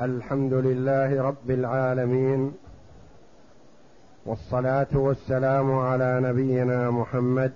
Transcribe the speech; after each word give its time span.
الحمد 0.00 0.52
لله 0.52 1.22
رب 1.22 1.50
العالمين 1.50 2.54
والصلاة 4.26 4.88
والسلام 4.94 5.78
على 5.78 6.20
نبينا 6.22 6.90
محمد 6.90 7.52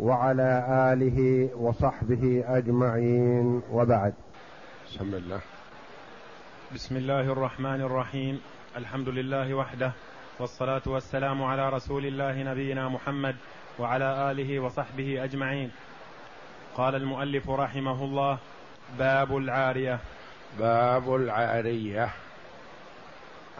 وعلى 0.00 0.66
آله 0.92 1.50
وصحبه 1.56 2.44
أجمعين 2.46 3.62
وبعد. 3.72 4.14
بسم 4.86 5.14
الله. 5.14 5.40
بسم 6.74 6.96
الله 6.96 7.32
الرحمن 7.32 7.80
الرحيم. 7.80 8.40
الحمد 8.76 9.08
لله 9.08 9.54
وحده 9.54 9.92
والصلاة 10.40 10.82
والسلام 10.86 11.42
على 11.42 11.68
رسول 11.68 12.06
الله 12.06 12.42
نبينا 12.42 12.88
محمد 12.88 13.36
وعلى 13.78 14.30
آله 14.30 14.60
وصحبه 14.60 15.24
أجمعين. 15.24 15.70
قال 16.74 16.94
المؤلف 16.94 17.50
رحمه 17.50 18.04
الله 18.04 18.38
باب 18.98 19.36
العارية. 19.36 20.00
باب 20.58 21.14
العارية. 21.14 22.10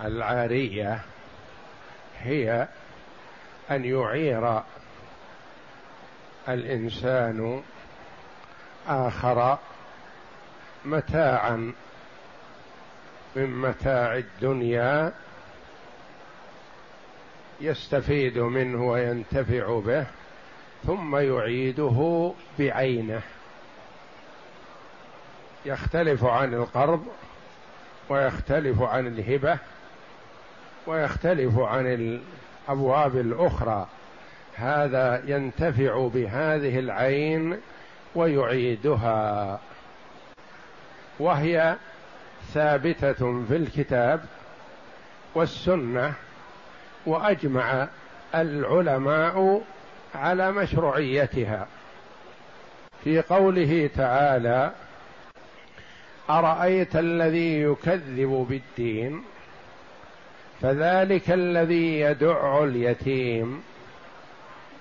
العارية 0.04 1.00
هي 2.18 2.68
أن 3.70 3.84
يعير 3.84 4.62
الإنسان 6.48 7.62
آخر 8.88 9.58
متاعا 10.84 11.72
من 13.36 13.60
متاع 13.60 14.16
الدنيا 14.16 15.12
يستفيد 17.60 18.38
منه 18.38 18.84
وينتفع 18.84 19.80
به 19.80 20.06
ثم 20.86 21.16
يعيده 21.16 22.32
بعينه. 22.58 23.22
يختلف 25.66 26.24
عن 26.24 26.54
القرض 26.54 27.06
ويختلف 28.08 28.82
عن 28.82 29.06
الهبة 29.06 29.58
ويختلف 30.86 31.58
عن 31.58 31.86
الأبواب 31.86 33.16
الأخرى. 33.16 33.86
هذا 34.54 35.22
ينتفع 35.26 36.08
بهذه 36.14 36.78
العين 36.78 37.60
ويعيدها. 38.14 39.60
وهي 41.18 41.76
ثابتة 42.54 43.44
في 43.48 43.56
الكتاب 43.56 44.24
والسنة 45.34 46.14
وأجمع 47.06 47.88
العلماء 48.34 49.62
على 50.14 50.52
مشروعيتها. 50.52 51.66
في 53.04 53.20
قوله 53.20 53.90
تعالى 53.96 54.72
أرأيت 56.30 56.96
الذي 56.96 57.60
يكذب 57.62 58.46
بالدين؟ 58.48 59.22
فذلك 60.60 61.30
الذي 61.30 62.00
يدع 62.00 62.64
اليتيم 62.64 63.62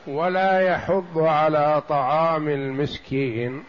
ولا 0.08 0.60
يحض 0.60 1.18
على 1.18 1.82
طعام 1.90 2.48
المسكين. 2.50 3.64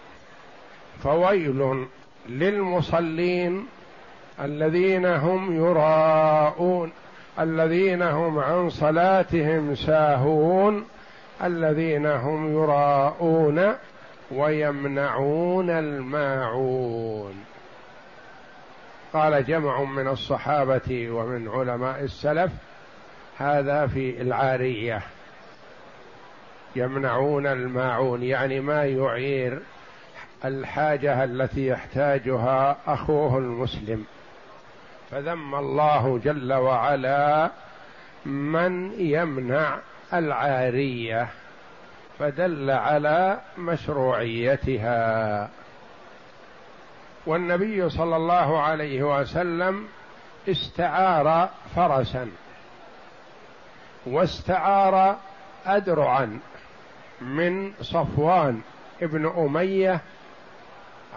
فويل 1.03 1.87
للمصلين 2.29 3.67
الذين 4.41 5.07
هم 5.07 5.57
يراءون 5.57 6.93
الذين 7.41 8.03
هم 8.03 8.39
عن 8.39 8.71
صلاتهم 8.71 9.75
ساهون 9.75 10.85
الذين 11.45 12.07
هم 12.07 12.53
يراءون 12.53 13.75
ويمنعون 14.31 15.71
الماعون. 15.71 17.46
قال 19.17 19.45
جمع 19.45 19.83
من 19.83 20.09
الصحابة 20.09 21.11
ومن 21.11 21.49
علماء 21.49 22.01
السلف 22.01 22.53
هذا 23.39 23.87
في 23.87 24.23
العارية. 24.23 25.03
يمنعون 26.77 27.47
الماعون 27.47 28.23
يعني 28.23 28.61
ما 28.61 28.85
يعير 28.85 29.61
الحاجة 30.45 31.25
التي 31.25 31.67
يحتاجها 31.67 32.77
أخوه 32.87 33.39
المسلم. 33.39 34.05
فذم 35.11 35.55
الله 35.55 36.21
جل 36.25 36.53
وعلا 36.53 37.51
من 38.27 39.01
يمنع 39.01 39.79
العارية 40.13 41.29
فدل 42.19 42.71
على 42.71 43.39
مشروعيتها. 43.59 45.49
والنبي 47.27 47.89
صلى 47.89 48.17
الله 48.17 48.63
عليه 48.63 49.21
وسلم 49.21 49.89
استعار 50.49 51.49
فرسا 51.77 52.31
واستعار 54.07 55.17
أدرعا 55.67 56.41
من 57.21 57.73
صفوان 57.83 58.61
ابن 59.03 59.27
أمية 59.27 60.01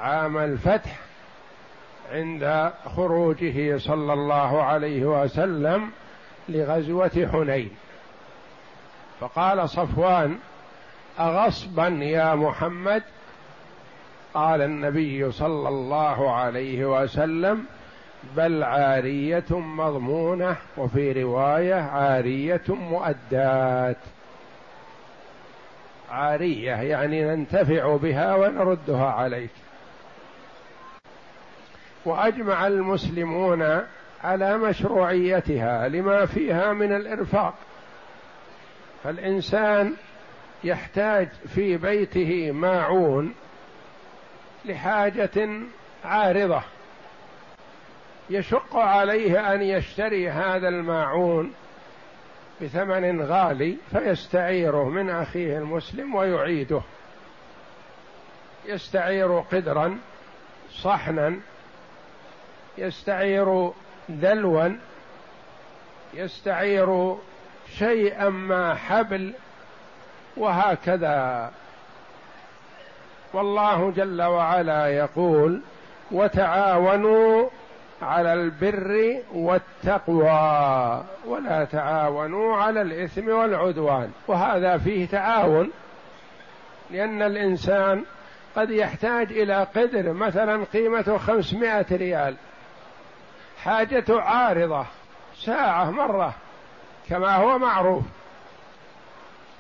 عام 0.02 0.38
الفتح 0.38 1.00
عند 2.12 2.72
خروجه 2.96 3.78
صلى 3.78 4.14
الله 4.14 4.64
عليه 4.64 5.06
وسلم 5.06 5.92
لغزوة 6.50 7.30
حنين. 7.31 7.72
فقال 9.19 9.69
صفوان 9.69 10.40
أغصبا 11.19 11.88
يا 11.88 12.36
محمد 12.36 13.03
قال 14.34 14.62
النبي 14.62 15.31
صلى 15.31 15.69
الله 15.69 16.35
عليه 16.35 16.85
وسلم 16.85 17.66
بل 18.38 18.63
عارية 18.63 19.45
مضمونة 19.51 20.56
وفي 20.78 21.23
رواية 21.23 21.75
عارية 21.75 22.62
مؤدات. 22.68 23.97
عارية 26.12 26.72
يعني 26.72 27.23
ننتفع 27.23 27.95
بها 27.95 28.35
ونردها 28.35 29.06
عليك. 29.06 29.51
وأجمع 32.06 32.68
المسلمون 32.68 33.81
على 34.23 34.57
مشروعيتها 34.57 35.88
لما 35.88 36.25
فيها 36.25 36.73
من 36.73 36.95
الإرفاق. 36.95 37.53
فالإنسان 39.03 39.94
يحتاج 40.63 41.28
في 41.28 41.78
بيته 41.78 42.51
ماعون 42.51 43.34
لحاجة 44.66 45.50
عارضة. 46.06 46.62
يشق 48.30 48.75
عليه 48.75 49.53
أن 49.53 49.62
يشتري 49.62 50.30
هذا 50.30 50.68
الماعون 50.68 51.53
بثمن 52.62 53.22
غالي 53.22 53.78
فيستعيره 53.92 54.90
من 54.90 55.09
أخيه 55.09 55.58
المسلم 55.58 56.16
ويعيده. 56.16 56.81
يستعير 58.66 59.40
قدرا 59.40 59.98
صحنا. 60.74 61.36
يستعير 62.78 63.72
دلوا 64.09 64.69
يستعير 66.14 67.16
شيئا 67.78 68.30
ما 68.30 68.75
حبل. 68.75 69.34
وهكذا. 70.38 71.52
والله 73.34 73.91
جل 73.91 74.22
وعلا 74.22 74.88
يقول 74.88 75.62
وتعاونوا 76.12 77.50
على 78.01 78.34
البر 78.34 79.22
والتقوى 79.34 81.03
ولا 81.25 81.66
تعاونوا 81.72 82.57
على 82.57 82.81
الإثم 82.81 83.29
والعدوان. 83.29 84.12
وهذا 84.28 84.78
فيه 84.78 85.07
تعاون 85.07 85.72
لأن 86.91 87.22
الإنسان 87.22 88.03
قد 88.56 88.72
يحتاج 88.72 89.31
إلى 89.31 89.68
قدر 89.75 90.13
مثلا 90.13 90.66
قيمته 90.73 91.18
خمسمائة 91.18 91.85
ريال 91.91 92.35
حاجته 93.63 94.21
عارضة 94.21 94.86
ساعة 95.36 95.92
مرة 95.92 96.33
كما 97.09 97.36
هو 97.36 97.57
معروف. 97.57 98.04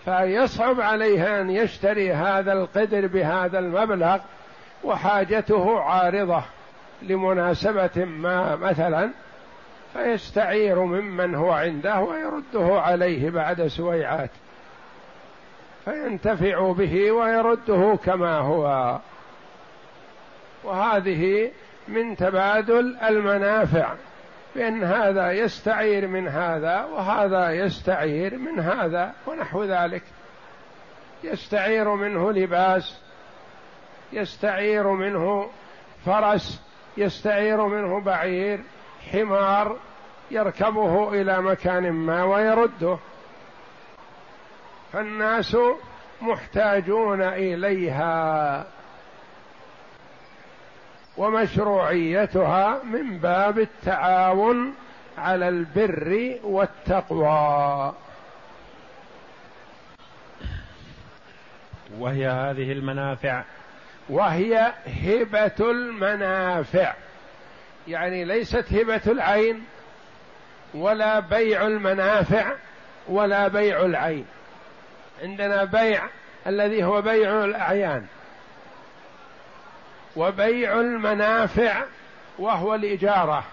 فيصعب 0.09 0.81
عليه 0.81 1.41
أن 1.41 1.49
يشتري 1.49 2.13
هذا 2.13 2.53
القدر 2.53 3.07
بهذا 3.07 3.59
المبلغ 3.59 4.17
وحاجته 4.83 5.79
عارضة 5.79 6.43
لمناسبة 7.01 8.05
ما 8.05 8.55
مثلا 8.55 9.09
فيستعير 9.93 10.79
ممن 10.79 11.35
هو 11.35 11.51
عنده 11.51 11.99
ويرده 11.99 12.81
عليه 12.81 13.29
بعد 13.29 13.67
سويعات. 13.67 14.29
فينتفع 15.85 16.71
به 16.71 17.11
ويرده 17.11 17.97
كما 18.05 18.37
هو. 18.37 18.97
وهذه 20.63 21.51
من 21.87 22.15
تبادل 22.15 22.97
المنافع. 23.09 23.93
بأن 24.55 24.83
هذا 24.83 25.31
يستعير 25.31 26.07
من 26.07 26.27
هذا 26.27 26.83
وهذا 26.83 27.51
يستعير 27.51 28.37
من 28.37 28.59
هذا 28.59 29.13
ونحو 29.27 29.63
ذلك. 29.63 30.03
يستعير 31.23 31.95
منه 31.95 32.31
لباس 32.31 33.01
يستعير 34.13 34.87
منه 34.87 35.49
فرس 36.05 36.61
يستعير 36.97 37.67
منه 37.67 38.01
بعير 38.01 38.59
حمار 39.11 39.77
يركبه 40.31 41.21
إلى 41.21 41.41
مكان 41.41 41.91
ما 41.91 42.23
ويرده. 42.23 42.97
فالناس 44.93 45.57
محتاجون 46.21 47.21
إليها. 47.21 48.65
ومشروعيتها 51.19 52.83
من 52.83 53.17
باب 53.17 53.59
التعاون 53.59 54.73
على 55.17 55.49
البر 55.49 56.35
والتقوى. 56.43 57.93
وهي 61.99 62.27
هذه 62.27 62.71
المنافع. 62.71 63.43
وهي 64.09 64.73
هبة 65.03 65.71
المنافع. 65.71 66.93
يعني 67.87 68.25
ليست 68.25 68.73
هبة 68.73 69.01
العين 69.07 69.63
ولا 70.73 71.19
بيع 71.19 71.67
المنافع 71.67 72.51
ولا 73.07 73.47
بيع 73.47 73.85
العين. 73.85 74.25
عندنا 75.23 75.63
بيع 75.63 76.03
الذي 76.47 76.83
هو 76.83 77.01
بيع 77.01 77.43
الأعيان. 77.45 78.05
وبيع 80.19 80.79
المنافع 80.79 81.83
وهو 82.39 82.75
الإجارة. 82.75 83.43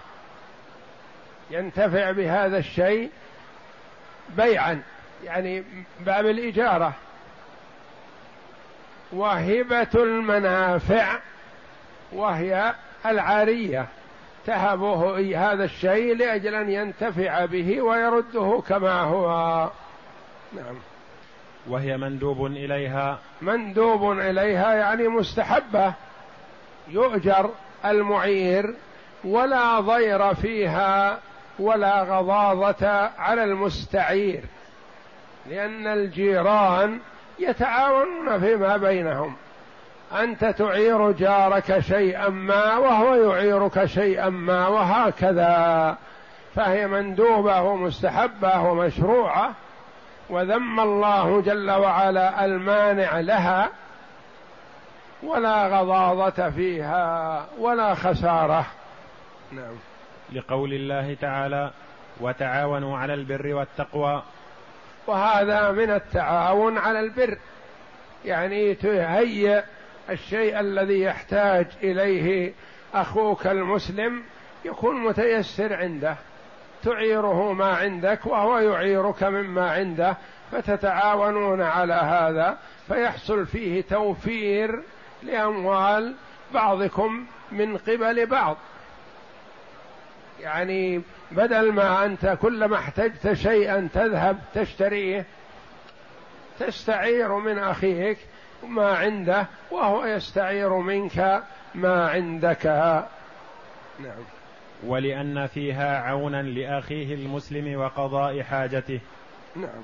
ينتفع 1.51 2.11
بهذا 2.11 2.57
الشيء 2.57 3.09
بيعا 4.37 4.81
يعني 5.23 5.63
باب 5.99 6.25
الإجارة. 6.25 6.93
وهبة 9.11 9.87
المنافع 9.95 11.19
وهي 12.11 12.73
العارية 13.05 13.85
تهبه 14.45 15.19
هذا 15.51 15.63
الشيء 15.63 16.15
لأجل 16.15 16.55
أن 16.55 16.69
ينتفع 16.69 17.45
به 17.45 17.81
ويرده 17.81 18.63
كما 18.67 19.01
هو. 19.01 19.27
نعم. 20.53 20.75
وهي 21.67 21.97
مندوب 21.97 22.45
إليها. 22.45 23.19
مندوب 23.41 24.11
إليها 24.11 24.73
يعني 24.73 25.07
مستحبة. 25.07 25.93
يؤجر 26.89 27.49
المعير 27.85 28.73
ولا 29.23 29.79
ضير 29.79 30.33
فيها 30.33 31.19
ولا 31.59 32.03
غضاضة 32.03 32.87
على 33.19 33.43
المستعير 33.43 34.43
لأن 35.49 35.87
الجيران 35.87 36.99
يتعاونون 37.39 38.39
فيما 38.39 38.77
بينهم. 38.77 39.35
أنت 40.11 40.45
تعير 40.45 41.11
جارك 41.11 41.79
شيئا 41.79 42.29
ما 42.29 42.77
وهو 42.77 43.15
يعيرك 43.15 43.85
شيئا 43.85 44.29
ما 44.29 44.67
وهكذا 44.67 45.97
فهي 46.55 46.87
مندوبة 46.87 47.61
ومستحبة 47.61 48.61
ومشروعة 48.61 49.51
وذم 50.29 50.79
الله 50.79 51.41
جل 51.41 51.71
وعلا 51.71 52.45
المانع 52.45 53.19
لها 53.19 53.69
ولا 55.23 55.67
غضاضة 55.67 56.49
فيها 56.49 57.45
ولا 57.59 57.95
خسارة. 57.95 58.65
نعم. 59.51 59.75
لقول 60.33 60.73
الله 60.73 61.13
تعالى 61.21 61.71
وتعاونوا 62.19 62.97
على 62.97 63.13
البر 63.13 63.53
والتقوى. 63.53 64.23
وهذا 65.07 65.71
من 65.71 65.89
التعاون 65.89 66.77
على 66.77 66.99
البر. 66.99 67.37
يعني 68.25 68.75
تهيئ 68.75 69.63
الشيء 70.09 70.59
الذي 70.59 71.01
يحتاج 71.01 71.67
إليه 71.83 72.53
أخوك 72.93 73.47
المسلم 73.47 74.23
يكون 74.65 75.03
متيسر 75.03 75.73
عنده. 75.73 76.15
تعيره 76.83 77.53
ما 77.53 77.75
عندك 77.75 78.25
وهو 78.25 78.59
يعيرك 78.59 79.23
مما 79.23 79.71
عنده. 79.71 80.17
فتتعاونون 80.51 81.61
على 81.61 81.93
هذا 81.93 82.57
فيحصل 82.87 83.45
فيه 83.45 83.81
توفير 83.81 84.83
لأموال 85.23 86.15
بعضكم 86.53 87.25
من 87.51 87.77
قبل 87.77 88.25
بعض. 88.25 88.57
يعني 90.39 91.01
بدل 91.31 91.71
ما 91.71 92.05
أنت 92.05 92.37
كلما 92.41 92.75
احتجت 92.75 93.33
شيئا 93.33 93.89
تذهب 93.93 94.39
تشتريه 94.53 95.25
تستعير 96.59 97.35
من 97.35 97.59
أخيك 97.59 98.17
ما 98.67 98.97
عنده 98.97 99.47
وهو 99.71 100.05
يستعير 100.05 100.73
منك 100.73 101.43
ما 101.75 102.09
عندك. 102.09 102.65
نعم. 103.99 104.23
ولأن 104.83 105.47
فيها 105.47 106.01
عونا 106.01 106.41
لأخيه 106.41 107.15
المسلم 107.15 107.79
وقضاء 107.79 108.41
حاجته. 108.41 108.99
نعم. 109.55 109.81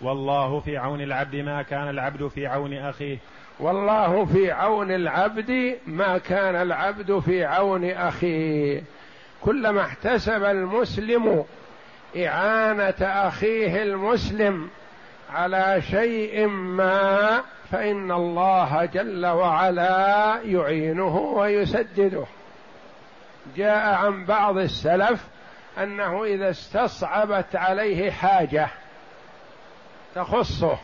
والله 0.00 0.60
في 0.60 0.76
عون 0.76 1.00
العبد 1.00 1.36
ما 1.36 1.62
كان 1.62 1.88
العبد 1.88 2.28
في 2.28 2.46
عون 2.46 2.74
أخيه. 2.74 3.18
والله 3.60 4.24
في 4.24 4.50
عون 4.50 4.90
العبد 4.90 5.78
ما 5.86 6.18
كان 6.18 6.56
العبد 6.56 7.18
في 7.18 7.44
عون 7.44 7.90
أخيه. 7.90 8.82
كلما 9.40 9.80
احتسب 9.80 10.44
المسلم 10.44 11.44
إعانة 12.16 12.94
أخيه 13.00 13.82
المسلم 13.82 14.70
على 15.34 15.82
شيء 15.90 16.46
ما 16.46 17.40
فإن 17.70 18.12
الله 18.12 18.84
جل 18.84 19.26
وعلا 19.26 20.40
يعينه 20.44 21.16
ويسدده. 21.16 22.24
جاء 23.56 23.94
عن 23.94 24.24
بعض 24.24 24.58
السلف 24.58 25.24
أنه 25.78 26.24
إذا 26.24 26.50
استصعبت 26.50 27.56
عليه 27.56 28.10
حاجة 28.10 28.68
تخصه 30.14 30.78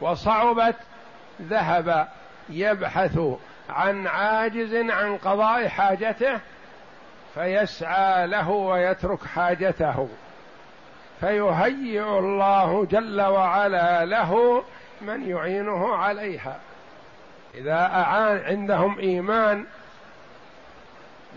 وصعبت 0.00 0.76
ذهب 1.42 2.08
يبحث 2.48 3.18
عن 3.70 4.06
عاجز 4.06 4.74
عن 4.74 5.16
قضاء 5.16 5.68
حاجته 5.68 6.38
فيسعى 7.34 8.26
له 8.26 8.50
ويترك 8.50 9.24
حاجته. 9.24 10.08
فيهيئ 11.20 12.02
الله 12.02 12.84
جل 12.84 13.20
وعلا 13.20 14.04
له 14.04 14.62
من 15.00 15.28
يعينه 15.30 15.96
عليها. 15.96 16.56
إذا 17.54 17.72
أعان 17.72 18.38
عندهم 18.38 18.98
إيمان 18.98 19.66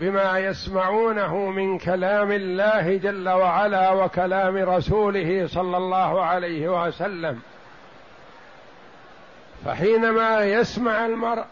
بما 0.00 0.38
يسمعونه 0.38 1.36
من 1.36 1.78
كلام 1.78 2.32
الله 2.32 2.96
جل 2.96 3.28
وعلا 3.28 3.90
وكلام 3.90 4.56
رسوله 4.56 5.46
صلى 5.46 5.76
الله 5.76 6.22
عليه 6.24 6.86
وسلم 6.86 7.40
فحينما 9.64 10.44
يسمع 10.44 11.06
المرء 11.06 11.44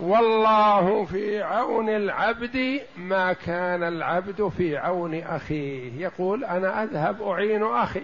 والله 0.00 1.04
في 1.04 1.42
عون 1.42 1.88
العبد 1.88 2.80
ما 2.96 3.32
كان 3.32 3.82
العبد 3.82 4.48
في 4.56 4.76
عون 4.76 5.14
أخيه 5.14 5.92
يقول 6.02 6.44
أنا 6.44 6.82
أذهب 6.82 7.22
أعين 7.22 7.62
أخي 7.62 8.02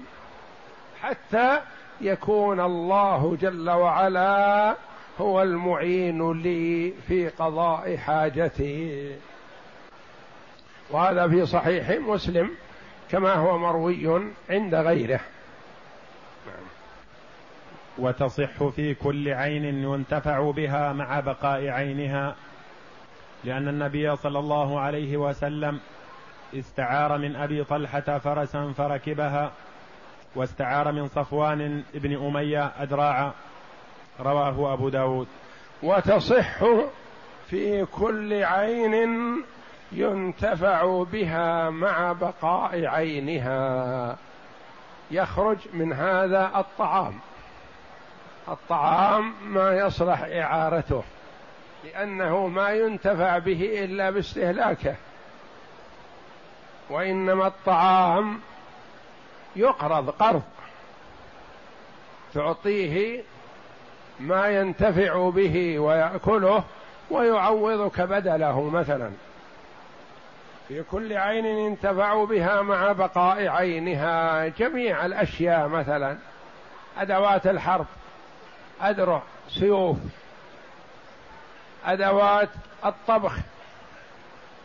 حتى 1.03 1.61
يكون 2.01 2.61
الله 2.61 3.37
جل 3.41 3.71
وعلا 3.71 4.77
هو 5.21 5.43
المعين 5.43 6.33
لي 6.33 6.93
في 7.09 7.29
قضاء 7.29 7.97
حاجتي. 7.97 9.17
وهذا 10.91 11.29
في 11.29 11.47
صحيح 11.47 11.91
مسلم 11.91 12.51
كما 13.11 13.35
هو 13.35 13.59
مروي 13.59 14.23
عند 14.51 14.75
غيره. 14.75 15.21
وتصح 17.99 18.69
في 18.69 18.95
كل 18.95 19.29
عين 19.29 19.65
ينتفع 19.65 20.51
بها 20.51 20.93
مع 20.93 21.21
بقاء 21.21 21.69
عينها 21.69 22.35
لأن 23.45 23.69
النبي 23.69 24.17
صلى 24.17 24.39
الله 24.39 24.81
عليه 24.81 25.17
وسلم 25.17 25.81
استعار 26.55 27.19
من 27.19 27.37
أبي 27.37 27.65
طلحة 27.65 28.19
فرسا 28.19 28.73
فركبها 28.77 29.53
واستعار 30.37 30.93
من 30.93 31.09
صفوان 31.09 31.83
بن 31.95 32.27
أمية 32.27 32.73
أدراعا 32.79 33.33
رواه 34.21 34.73
أبو 34.73 34.89
داود. 34.89 35.29
وتصح 35.83 36.65
في 37.47 37.85
كل 37.85 38.45
عين 38.45 38.95
ينتفع 39.93 41.03
بها 41.03 41.71
مع 41.71 42.13
بقاء 42.13 42.87
عينها. 42.87 44.17
يخرج 45.11 45.59
من 45.75 45.93
هذا 45.93 46.53
الطعام. 46.57 47.15
الطعام 48.49 49.35
ما 49.45 49.79
يصلح 49.79 50.23
إعارته 50.23 51.03
لأنه 51.85 52.47
ما 52.47 52.71
ينتفع 52.71 53.39
به 53.39 53.85
إلا 53.85 54.11
باستهلاكه. 54.11 54.95
وإنما 56.91 57.47
الطعام 57.47 58.41
يقرض 59.57 60.11
قرض 60.11 60.43
تعطيه 62.35 63.23
ما 64.21 64.47
ينتفع 64.49 65.31
به 65.31 65.79
ويأكله 65.79 66.65
ويعوضك 67.11 68.01
بدله 68.01 68.63
مثلا. 68.71 69.11
في 70.69 70.83
كل 70.83 71.17
عين 71.17 71.45
ينتفع 71.45 72.25
بها 72.25 72.63
مع 72.63 72.93
بقاء 72.93 73.49
عينها 73.49 74.47
جميع 74.49 75.07
الأشياء 75.07 75.69
مثلا 75.69 76.17
أدوات 76.99 77.47
الحرب 77.47 77.87
ادرع 78.81 79.23
سيوف 79.49 79.97
أدوات 81.87 82.49
الطبخ 82.85 83.33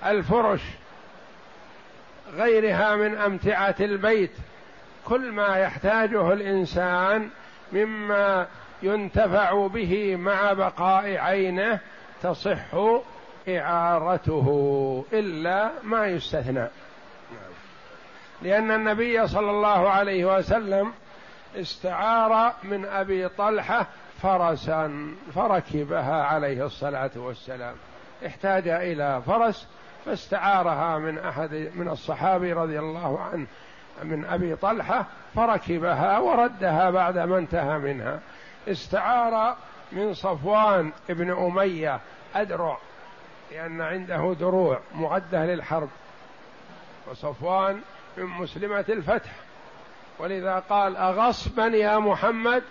الفرش 0.06 0.62
غيرها 2.34 2.96
من 2.96 3.18
أمتعة 3.18 3.76
البيت. 3.80 4.32
كل 5.06 5.32
ما 5.32 5.58
يحتاجه 5.58 6.34
الإنسان 6.34 7.30
مما 7.72 8.48
ينتفع 8.84 9.68
به 9.68 10.16
مع 10.16 10.54
بقاء 10.54 11.18
عينه 11.18 11.80
تصح 12.22 12.76
إعارته 13.48 15.06
إلا 15.14 15.72
ما 15.84 16.08
يستثنى. 16.08 16.68
لأن 18.42 18.72
النبي 18.72 19.28
صلى 19.28 19.52
الله 19.52 19.90
عليه 19.90 20.38
وسلم 20.38 20.94
استعار 21.56 22.54
من 22.64 22.86
أبي 22.86 23.30
طلحة 23.30 23.88
فرسا 24.22 25.14
فركبها 25.36 26.24
عليه 26.24 26.66
الصلاة 26.66 27.12
والسلام. 27.16 27.76
احتاج 28.26 28.68
إلى 28.68 29.22
فرس 29.22 29.68
فاستعارها 30.06 30.98
من 30.98 31.18
أحد 31.18 31.72
من 31.76 31.90
الصحابي 31.90 32.54
رضي 32.54 32.80
الله 32.80 33.20
عنه 33.20 33.48
من 34.04 34.26
أبي 34.26 34.56
طلحة 34.56 35.06
فركبها 35.36 36.20
وردها 36.20 36.90
بعد 36.90 37.18
ما 37.18 37.38
انتهى 37.38 37.78
منها. 37.78 38.20
استعار 38.68 39.58
من 39.92 40.14
صفوان 40.14 40.92
ابن 41.10 41.32
أمية 41.32 42.00
أدرع 42.36 42.78
لأن 43.52 43.82
عنده 43.82 44.36
دروع 44.40 44.80
معدة 44.96 45.46
للحرب. 45.46 45.90
وصفوان 47.12 47.82
من 48.18 48.26
مسلمة 48.26 48.86
الفتح. 48.90 49.32
ولذا 50.20 50.60
قال 50.70 50.98
أغصبا 50.98 51.66
يا 51.66 52.00
محمد؟ 52.00 52.64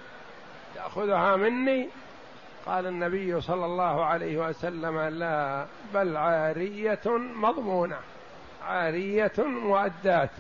تأخذها 0.75 1.37
مني؟ 1.37 1.89
قال 2.67 2.87
النبي 2.87 3.41
صلى 3.41 3.65
الله 3.65 4.05
عليه 4.05 4.49
وسلم 4.49 5.01
لا 5.01 5.67
بل 5.95 6.17
عارية 6.17 7.01
مضمونة 7.37 7.97
عارية 8.65 9.33
مؤدات 9.39 10.31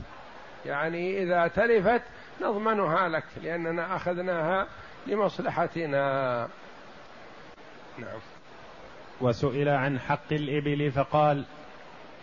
يعني 0.66 1.22
إذا 1.22 1.46
تلفت 1.46 2.02
نضمنها 2.42 3.08
لك 3.08 3.24
لأننا 3.42 3.96
أخذناها 3.96 4.66
لمصلحتنا. 5.06 6.48
نعم. 7.98 8.18
وسئل 9.20 9.68
عن 9.68 9.98
حق 10.00 10.32
الإبل 10.32 10.90
فقال 10.90 11.44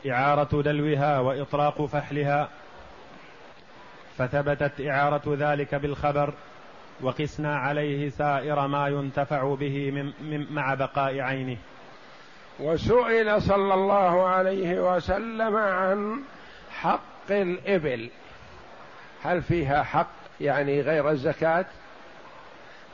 إعارة 0.10 0.62
دلوها 0.62 1.20
وإطراق 1.20 1.86
فحلها. 1.86 2.50
فثبتت 4.18 4.82
إعارة 4.82 5.24
ذلك 5.28 5.76
بالخبر 5.76 6.34
وقسنا 7.02 7.58
عليه 7.58 8.10
سائر 8.10 8.68
ما 8.68 8.88
ينتفع 8.88 9.56
به 9.56 9.92
من 10.22 10.54
مع 10.54 10.74
بقاء 10.74 11.20
عينه. 11.20 11.58
وسئل 12.60 13.42
صلى 13.42 13.74
الله 13.74 14.26
عليه 14.26 14.96
وسلم 14.96 15.56
عن 15.56 16.22
حق 16.72 17.32
الإبل. 17.32 18.10
هل 19.24 19.42
فيها 19.42 19.84
حق 19.84 20.12
يعني 20.42 20.82
غير 20.82 21.10
الزكاة؟ 21.10 21.66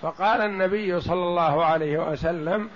فقال 0.01 0.41
النبي 0.41 1.01
صلى 1.01 1.23
الله 1.23 1.65
عليه 1.65 2.11
وسلم 2.11 2.69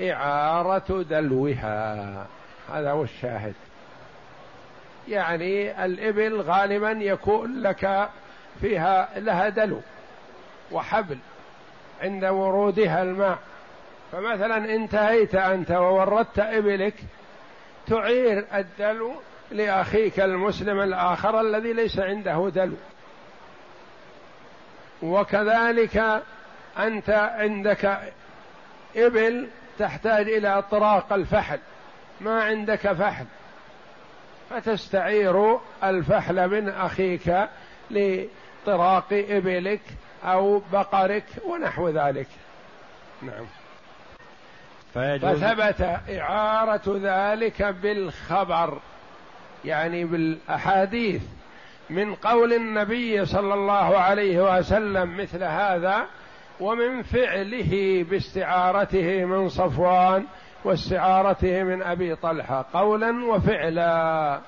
إعارة 0.00 1.02
دلوها. 1.02 2.26
هذا 2.72 2.90
هو 2.90 3.02
الشاهد. 3.02 3.54
يعني 5.10 5.84
الإبل 5.84 6.40
غالبا 6.40 6.90
يكون 6.90 7.62
لك 7.62 8.08
فيها 8.60 9.08
لها 9.16 9.48
دلو 9.48 9.80
وحبل 10.72 11.18
عند 12.02 12.24
ورودها 12.24 13.02
الماء. 13.02 13.38
فمثلا 14.12 14.56
انتهيت 14.56 15.34
أنت 15.34 15.70
ووردت 15.70 16.38
إبلك 16.38 16.94
تعير 17.86 18.44
الدلو 18.54 19.12
لأخيك 19.50 20.20
المسلم 20.20 20.80
الآخر 20.80 21.40
الذي 21.40 21.72
ليس 21.72 21.98
عنده 21.98 22.50
دلو. 22.54 22.76
وكذلك 25.02 26.22
أنت 26.78 27.10
عندك 27.10 27.98
إبل 28.96 29.48
تحتاج 29.78 30.28
إلى 30.28 30.62
طراق 30.70 31.12
الفحل 31.12 31.58
ما 32.20 32.42
عندك 32.42 32.92
فحل. 32.92 33.26
فتستعير 34.50 35.58
الفحل 35.84 36.48
من 36.48 36.68
أخيك 36.68 37.48
لطراق 37.90 39.06
إبلك 39.12 39.80
أو 40.24 40.62
بقرك 40.72 41.24
ونحو 41.46 41.88
ذلك. 41.88 42.28
نعم. 43.22 43.46
فثبت 44.94 46.00
إعارة 46.10 47.00
ذلك 47.02 47.62
بالخبر 47.62 48.78
يعني 49.64 50.04
بالأحاديث 50.04 51.22
من 51.90 52.14
قول 52.14 52.52
النبي 52.52 53.26
صلى 53.26 53.54
الله 53.54 53.98
عليه 53.98 54.58
وسلم 54.58 55.16
مثل 55.16 55.44
هذا 55.44 56.06
ومن 56.60 57.02
فعله 57.02 58.04
باستعارته 58.10 59.24
من 59.24 59.48
صفوان 59.48 60.24
واستعارته 60.64 61.62
من 61.62 61.82
أبي 61.82 62.16
طلحة 62.16 62.66
قولا 62.72 63.24
وفعلا 63.24 64.40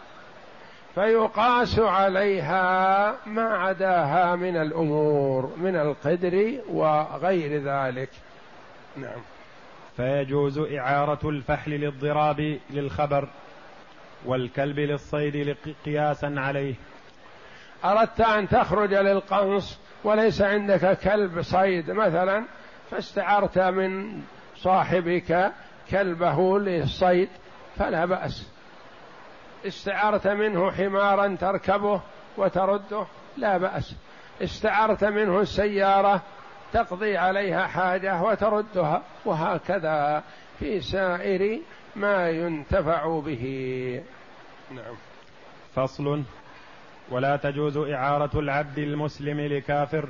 فيقاس 0.94 1.78
عليها 1.78 3.14
ما 3.26 3.42
عداها 3.42 4.36
من 4.36 4.56
الأمور 4.56 5.52
من 5.56 5.76
القدر 5.76 6.60
وغير 6.68 7.62
ذلك. 7.62 8.10
نعم. 8.96 9.20
فيجوز 9.96 10.58
إعارة 10.58 11.28
الفحل 11.28 11.70
للضراب 11.70 12.58
للخبر 12.70 13.28
والكلب 14.24 14.78
للصيد 14.78 15.56
قياسا 15.84 16.34
عليه. 16.36 16.74
أردت 17.84 18.20
أن 18.20 18.48
تخرج 18.48 18.94
للقنص 18.94 19.78
وليس 20.04 20.42
عندك 20.42 20.98
كلب 20.98 21.42
صيد 21.42 21.90
مثلا 21.90 22.44
فاستعرت 22.90 23.58
من 23.58 24.22
صاحبك 24.56 25.52
كلبه 25.90 26.58
للصيد 26.58 27.28
فلا 27.76 28.04
بأس. 28.04 28.52
استعرت 29.66 30.28
منه 30.28 30.70
حمارا 30.70 31.36
تركبه 31.40 32.00
وترده 32.36 33.06
لا 33.36 33.58
بأس. 33.58 33.94
استعرت 34.42 35.04
منه 35.04 35.40
السيارة 35.40 36.22
تقضي 36.72 37.16
عليها 37.16 37.66
حاجة 37.66 38.22
وتردها 38.22 39.02
وهكذا 39.24 40.22
في 40.58 40.80
سائر 40.80 41.60
ما 41.96 42.30
ينتفع 42.30 43.20
به. 43.20 44.02
نعم. 44.70 44.94
فصل. 45.74 46.22
ولا 47.10 47.36
تجوز 47.36 47.76
إعارة 47.76 48.38
العبد 48.38 48.78
المسلم 48.78 49.40
لكافر 49.40 50.08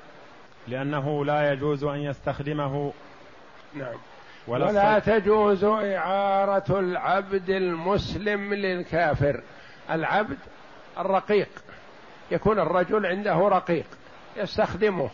لأنه 0.68 1.24
لا 1.24 1.52
يجوز 1.52 1.84
أن 1.84 1.98
يستخدمه. 1.98 2.92
نعم. 3.74 3.96
ولا, 4.46 4.66
ولا 4.66 4.98
تجوز 4.98 5.64
إعارة 5.64 6.78
العبد 6.78 7.50
المسلم 7.50 8.54
للكافر. 8.54 9.42
العبد 9.90 10.38
الرقيق. 10.98 11.48
يكون 12.30 12.58
الرجل 12.58 13.06
عنده 13.06 13.48
رقيق. 13.48 13.86
يستخدمه 14.36 15.10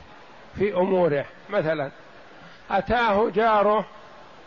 في 0.59 0.75
أموره. 0.75 1.25
مثلا 1.51 1.91
أتاه 2.71 3.31
جاره 3.31 3.87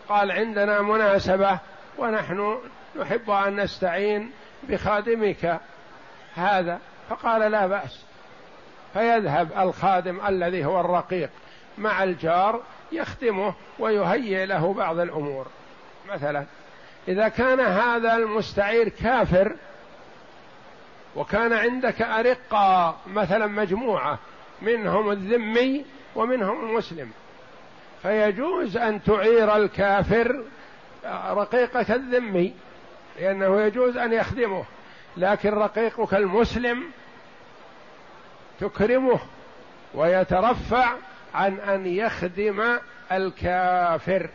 قال 0.09 0.31
عندنا 0.31 0.81
مناسبة 0.81 1.59
ونحن 1.97 2.57
نحب 2.99 3.29
أن 3.29 3.59
نستعين 3.59 4.31
بخادمك. 4.63 5.59
هذا. 6.35 6.79
فقال 7.09 7.51
لا 7.51 7.67
بأس. 7.67 8.05
فيذهب 8.93 9.49
الخادم 9.57 10.27
الذي 10.27 10.65
هو 10.65 10.79
الرقيق 10.79 11.29
مع 11.77 12.03
الجار 12.03 12.61
يخدمه 12.91 13.53
ويهيئ 13.79 14.45
له 14.45 14.73
بعض 14.73 14.99
الأمور. 14.99 15.47
مثلا 16.09 16.45
إذا 17.07 17.27
كان 17.27 17.59
هذا 17.59 18.15
المستعير 18.15 18.89
كافر 18.89 19.55
وكان 21.15 21.53
عندك 21.53 22.01
أرقة 22.01 22.97
مثلا 23.07 23.47
مجموعة 23.47 24.19
منهم 24.61 25.11
الذمي 25.11 25.85
ومنهم 26.15 26.65
المسلم 26.69 27.11
فيجوز 28.01 28.77
أن 28.77 29.03
تعير 29.03 29.55
الكافر 29.55 30.43
رقيقك 31.29 31.91
الذمي 31.91 32.53
لأنه 33.19 33.61
يجوز 33.61 33.97
أن 33.97 34.13
يخدمه 34.13 34.63
لكن 35.17 35.49
رقيقك 35.49 36.13
المسلم 36.13 36.83
تكرمه 38.59 39.19
ويترفع 39.93 40.93
عن 41.33 41.59
أن 41.59 41.85
يخدم 41.85 42.77
الكافر. 43.11 44.29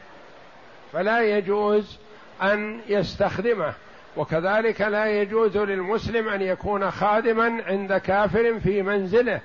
فلا 0.92 1.20
يجوز 1.20 1.98
أن 2.42 2.80
يستخدمه. 2.88 3.72
وكذلك 4.16 4.80
لا 4.80 5.06
يجوز 5.06 5.56
للمسلم 5.56 6.28
أن 6.28 6.42
يكون 6.42 6.90
خادما 6.90 7.62
عند 7.66 7.92
كافر 7.92 8.60
في 8.60 8.82
منزله 8.82 9.40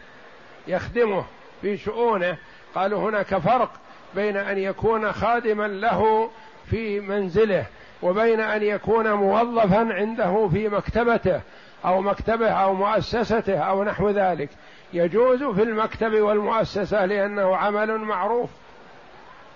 يخدمه 0.68 1.26
في 1.62 1.78
شؤونه. 1.78 2.38
قالوا 2.76 3.10
هناك 3.10 3.38
فرق 3.38 3.72
بين 4.16 4.38
أن 4.38 4.58
يكون 4.58 5.12
خادما 5.12 5.68
له 5.68 6.30
في 6.70 7.00
منزله 7.00 7.66
وبين 8.02 8.40
أن 8.40 8.64
يكون 8.64 9.14
موظفا 9.14 9.94
عنده 9.94 10.50
في 10.54 10.70
مكتبته 10.70 11.42
أو 11.86 12.02
مكتبه 12.02 12.50
أو 12.50 12.74
مؤسسته 12.74 13.58
أو 13.58 13.84
نحو 13.84 14.10
ذلك. 14.10 14.50
يجوز 14.94 15.44
في 15.44 15.64
المكتب 15.64 16.14
والمؤسسة 16.14 17.06
لأنه 17.06 17.56
عمل 17.56 17.98
معروف 17.98 18.50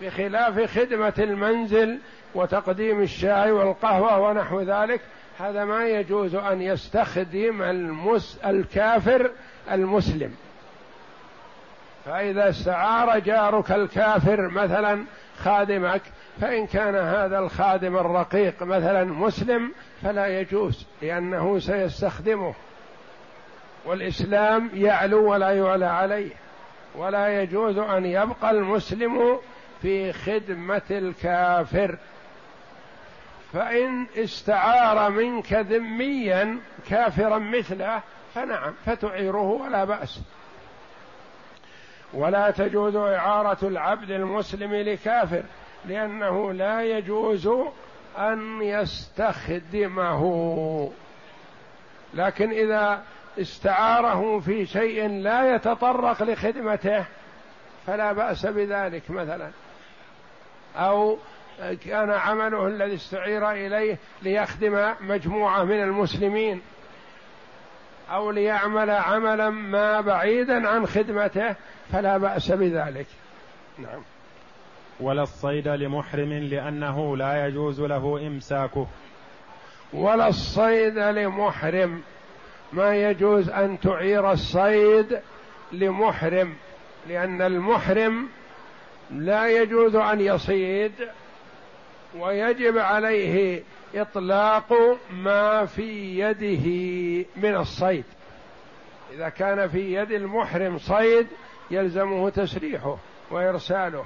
بخلاف 0.02 0.78
خدمة 0.80 1.14
المنزل 1.18 2.00
وتقديم 2.36 3.02
الشاي 3.02 3.52
والقهوة 3.52 4.20
ونحو 4.20 4.62
ذلك. 4.62 5.02
هذا 5.40 5.66
ما 5.66 5.88
يجوز 5.88 6.36
أن 6.36 6.62
يستخدم 6.62 7.62
المس 7.62 8.40
الكافر 8.46 9.32
المسلم. 9.72 10.36
فإذا 12.06 12.50
استعار 12.50 13.20
جارك 13.20 13.72
الكافر 13.72 14.48
مثلا 14.48 15.06
خادمك 15.38 16.02
فإن 16.42 16.68
كان 16.68 16.96
هذا 16.96 17.40
الخادم 17.40 17.98
الرقيق 17.98 18.64
مثلا 18.64 19.04
مسلم 19.04 19.72
فلا 20.04 20.40
يجوز 20.40 20.86
لأنه 21.02 21.60
سيستخدمه. 21.60 22.54
والإسلام 23.86 24.70
يعلو 24.74 25.32
ولا 25.32 25.52
يعلى 25.52 25.86
عليه 25.86 26.32
ولا 26.96 27.42
يجوز 27.42 27.78
أن 27.78 28.06
يبقى 28.06 28.52
المسلم 28.52 29.40
في 29.82 30.14
خدمة 30.14 30.82
الكافر. 30.92 31.98
فإن 33.54 34.06
استعار 34.18 35.10
منك 35.12 35.54
ذميا 35.54 36.60
كافرا 36.90 37.40
مثله 37.40 38.02
فنعم 38.36 38.74
فتعيره 38.86 39.50
ولا 39.50 39.86
بأس. 39.86 40.20
ولا 42.14 42.52
تجوز 42.52 42.96
إعارة 42.96 43.68
العبد 43.68 44.12
المسلم 44.12 44.74
لكافر 44.76 45.44
لأنه 45.86 46.54
لا 46.54 46.84
يجوز 46.84 47.50
أن 48.18 48.62
يستخدمه. 48.62 50.22
لكن 52.14 52.52
إذا 52.52 53.04
استعاره 53.40 54.40
في 54.40 54.66
شيء 54.66 55.08
لا 55.08 55.56
يتطرق 55.56 56.24
لخدمته 56.24 57.06
فلا 57.88 58.14
بأس 58.14 58.46
بذلك 58.46 59.12
مثلا. 59.12 59.52
أو 60.76 61.18
كان 61.86 62.12
عمله 62.12 62.68
الذي 62.68 62.96
استعير 62.96 63.52
إليه 63.52 63.98
ليخدم 64.22 64.94
مجموعة 65.02 65.64
من 65.64 65.84
المسلمين 65.84 66.62
أو 68.12 68.32
ليعمل 68.32 68.90
عملا 68.90 69.50
ما 69.50 70.02
بعيدا 70.02 70.68
عن 70.68 70.86
خدمته 70.88 71.56
فلا 71.92 72.18
بأس 72.18 72.52
بذلك. 72.52 73.08
نعم. 73.78 74.02
ولا 75.00 75.24
الصيد 75.24 75.68
لمحرم 75.68 76.34
لأنه 76.34 77.18
لا 77.18 77.48
يجوز 77.48 77.82
له 77.82 78.28
إمساكه. 78.28 78.88
ولا 79.94 80.28
الصيد 80.28 80.98
لمحرم. 80.98 82.02
ما 82.74 82.96
يجوز 82.96 83.50
أن 83.50 83.80
تعير 83.80 84.32
الصيد 84.32 85.20
لمحرم 85.72 86.56
لأن 87.10 87.42
المحرم 87.42 88.28
لا 89.12 89.62
يجوز 89.62 89.96
أن 89.96 90.22
يصيد 90.22 90.92
ويجب 92.18 92.78
عليه 92.78 93.64
إطلاق 93.96 94.98
ما 95.12 95.66
في 95.66 96.20
يده 96.20 96.66
من 97.36 97.56
الصيد. 97.56 98.04
إذا 99.14 99.30
كان 99.30 99.68
في 99.68 99.94
يد 99.94 100.12
المحرم 100.12 100.78
صيد 100.78 101.28
يلزمه 101.72 102.30
تسريحه 102.30 102.98
وإرساله. 103.32 104.06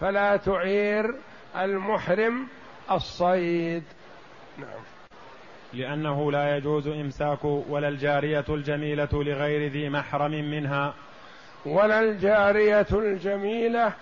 فلا 0.00 0.36
تعير 0.36 1.14
المحرم 1.56 2.46
الصيد. 2.90 3.82
نعم. 4.58 4.91
لأنه 5.72 6.32
لا 6.32 6.56
يجوز 6.56 6.88
إمساك 6.88 7.44
ولا 7.44 7.88
الجارية 7.88 8.44
الجميلة 8.48 9.08
لغير 9.12 9.72
ذي 9.72 9.88
محرم 9.88 10.30
منها. 10.30 10.94
ولا 11.66 12.00
الجارية 12.00 12.86
الجميلة 12.92 13.92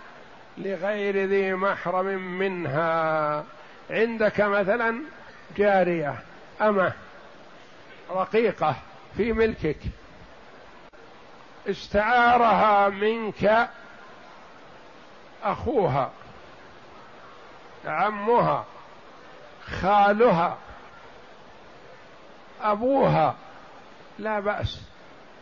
لغير 0.59 1.16
ذي 1.16 1.54
محرم 1.54 2.38
منها. 2.38 3.44
عندك 3.90 4.40
مثلا 4.40 5.00
جارية 5.56 6.14
أمة 6.61 6.92
رقيقة 8.11 8.76
في 9.16 9.33
ملكك 9.33 9.78
استعارها 11.68 12.88
منك 12.88 13.68
أخوها 15.42 16.11
عمها 17.87 18.64
خالها 19.80 20.59
أبوها 22.62 23.37
لا 24.18 24.40
بأس 24.40 24.81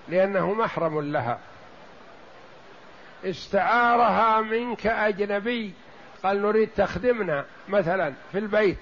لأنه 0.09 0.53
محرم 0.53 1.01
لها. 1.01 1.39
استعارها 3.25 4.41
منك 4.41 4.87
أجنبي 4.87 5.73
قال 6.23 6.43
نريد 6.43 6.69
تخدمنا 6.77 7.45
مثلا 7.69 8.13
في 8.33 8.39
البيت. 8.39 8.79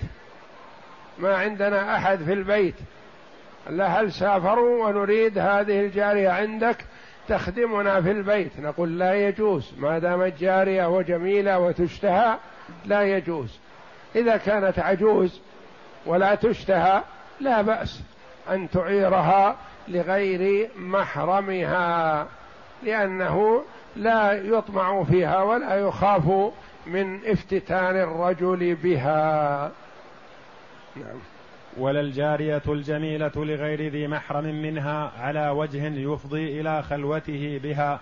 ما 1.18 1.36
عندنا 1.36 1.96
أحد 1.96 2.18
في 2.18 2.32
البيت. 2.32 2.74
هل 3.68 4.12
سافروا 4.12 4.86
ونريد 4.86 5.38
هذه 5.38 5.80
الجارية 5.80 6.30
عندك؟ 6.30 6.76
تخدمنا 7.28 8.02
في 8.02 8.10
البيت. 8.10 8.60
نقول 8.60 8.98
لا 8.98 9.14
يجوز 9.14 9.72
ما 9.78 9.98
دامت 9.98 10.38
جاريه 10.40 10.86
وجميلة 10.86 11.58
وتشتهى 11.58 12.38
لا 12.84 13.02
يجوز. 13.02 13.58
إذا 14.16 14.36
كانت 14.36 14.78
عجوز 14.78 15.40
ولا 16.06 16.34
تشتهى 16.34 17.02
لا 17.40 17.62
بأس. 17.62 18.02
أن 18.50 18.70
تعيرها 18.70 19.56
لغير 19.88 20.70
محرمها 20.76 22.26
لأنه 22.82 23.62
لا 23.96 24.32
يطمع 24.32 25.04
فيها 25.04 25.42
ولا 25.42 25.76
يخاف 25.76 26.52
من 26.86 27.26
افتتان 27.26 27.96
الرجل 27.96 28.74
بها. 28.74 29.72
نعم. 30.96 31.18
ولا 31.76 32.00
الجارية 32.00 32.62
الجميلة 32.68 33.32
لغير 33.36 33.92
ذي 33.92 34.06
محرم 34.06 34.44
منها 34.44 35.12
على 35.20 35.48
وجه 35.48 35.86
يفضي 35.86 36.60
إلى 36.60 36.82
خلوته 36.82 37.60
بها. 37.62 38.00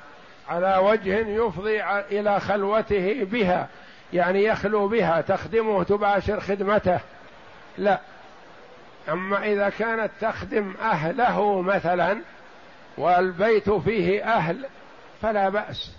على 0.49 0.77
وجه 0.77 1.29
يفضي 1.29 1.83
إلى 1.85 2.41
خلوته 2.41 3.25
بها 3.25 3.69
يعني 4.13 4.45
يخلو 4.45 4.89
بها 4.89 5.21
تخدمه 5.21 5.83
تباشر 5.83 6.41
خدمته. 6.41 7.01
لا 7.79 8.01
أما 9.09 9.45
إذا 9.45 9.69
كانت 9.69 10.11
تخدم 10.21 10.75
أهله 10.83 11.63
مثلا 11.63 12.19
والبيت 12.99 13.71
فيه 13.71 14.25
أهل 14.25 14.67
فلا 15.23 15.49
بأس. 15.49 15.97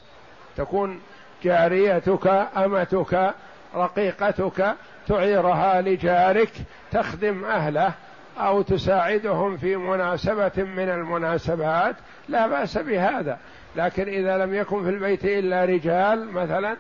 تكون 0.58 1.02
جاريتك 1.44 2.28
أمتك 2.58 3.34
رقيقتك 3.76 4.76
تعيرها 5.08 5.82
لجارك 5.82 6.52
تخدم 6.92 7.46
أهله 7.46 7.94
أو 8.38 8.62
تساعدهم 8.62 9.58
في 9.58 9.76
مناسبة 9.76 10.52
من 10.58 10.90
المناسبات 10.90 11.96
لا 12.30 12.48
بأس 12.48 12.78
بهذا. 12.78 13.38
لكن 13.76 14.08
إذا 14.08 14.38
لم 14.38 14.54
يكن 14.54 14.84
في 14.84 14.90
البيت 14.90 15.26
إلا 15.26 15.66
رجال 15.66 16.32
مثلا 16.32 16.78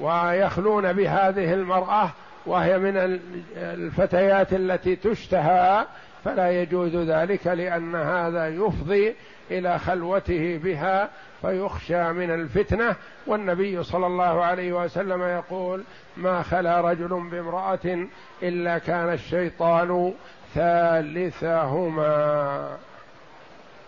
ويخلون 0.00 0.92
بهذه 0.92 1.54
المرأة 1.54 2.10
وهي 2.46 2.78
من 2.78 3.20
الفتيات 3.56 4.52
التي 4.52 4.96
تشتهى 4.96 5.86
فلا 6.24 6.62
يجوز 6.62 6.96
ذلك 6.96 7.46
لأن 7.46 7.94
هذا 7.94 8.48
يفضي 8.48 9.14
إلى 9.50 9.78
خلوته 9.78 10.60
بها 10.64 11.10
فيخشى 11.40 12.12
من 12.12 12.30
الفتنة. 12.30 12.96
والنبي 13.26 13.82
صلى 13.82 14.06
الله 14.06 14.44
عليه 14.44 14.72
وسلم 14.72 15.22
يقول 15.22 15.84
ما 16.16 16.42
خلا 16.42 16.80
رجل 16.80 17.08
بامرأة 17.08 18.06
إلا 18.42 18.78
كان 18.78 19.12
الشيطان 19.12 20.12
ثالثهما. 20.54 21.98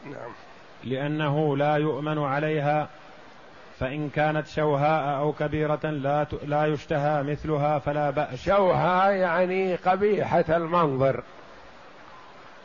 نعم. 0.04 0.32
لأنه 0.84 1.56
لا 1.56 1.76
يؤمن 1.76 2.18
عليها 2.18 2.88
فإن 3.82 4.08
كانت 4.08 4.46
شوهاء 4.46 5.18
أو 5.18 5.32
كبيرة 5.32 5.80
لا 5.84 6.26
لا 6.46 6.66
يشتهى 6.66 7.22
مثلها 7.22 7.78
فلا 7.78 8.10
بأس. 8.10 8.44
شوهاء 8.44 9.12
يعني 9.12 9.74
قبيحة 9.74 10.44
المنظر. 10.48 11.22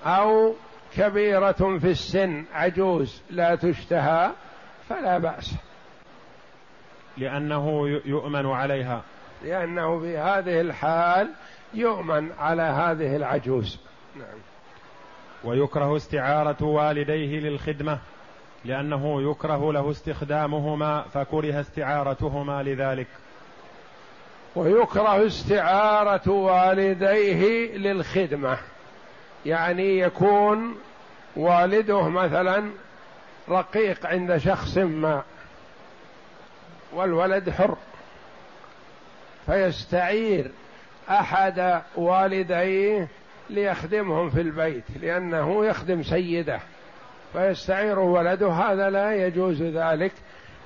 أو 0.06 0.54
كبيرة 0.96 1.52
في 1.52 1.90
السن 1.90 2.46
عجوز 2.54 3.22
لا 3.30 3.56
تشتهى 3.56 4.32
فلا 4.90 5.18
بأس. 5.18 5.56
لأنه 7.18 7.88
يؤمن 8.06 8.46
عليها. 8.46 9.02
لأنه 9.44 10.00
في 10.00 10.18
هذه 10.18 10.62
الحال 10.62 11.30
يؤمن 11.74 12.32
على 12.40 12.62
هذه 12.62 13.16
العجوز. 13.16 13.80
نعم. 14.16 14.40
ويكره 15.44 15.96
استعارة 15.96 16.64
والديه 16.64 17.40
للخدمة. 17.40 18.00
لأنه 18.68 19.32
يكره 19.32 19.74
له 19.74 19.92
استخدامهما 19.92 21.06
فكره 21.14 21.60
استعارتهما 21.62 22.64
لذلك. 22.64 23.08
ويكره 24.56 25.28
استعارة 25.28 26.30
والديه 26.30 27.78
للخدمة. 27.78 28.58
يعني 29.46 30.00
يكون 30.00 30.76
والده 31.36 32.10
مثلا 32.10 32.72
رقيق 33.50 34.06
عند 34.06 34.38
شخص 34.38 34.78
ما 34.78 35.24
والولد 36.94 37.50
حر 37.50 37.78
فيستعير 39.46 40.52
أحد 41.10 41.82
والديه 41.96 43.08
ليخدمهم 43.50 44.30
في 44.30 44.42
البيت 44.42 44.84
لأنه 45.02 45.66
يخدم 45.66 46.04
سيده. 46.04 46.60
فيستعير 47.34 48.00
ولده. 48.00 48.52
هذا 48.52 48.90
لا 48.90 49.16
يجوز 49.16 49.64
ذلك 49.64 50.12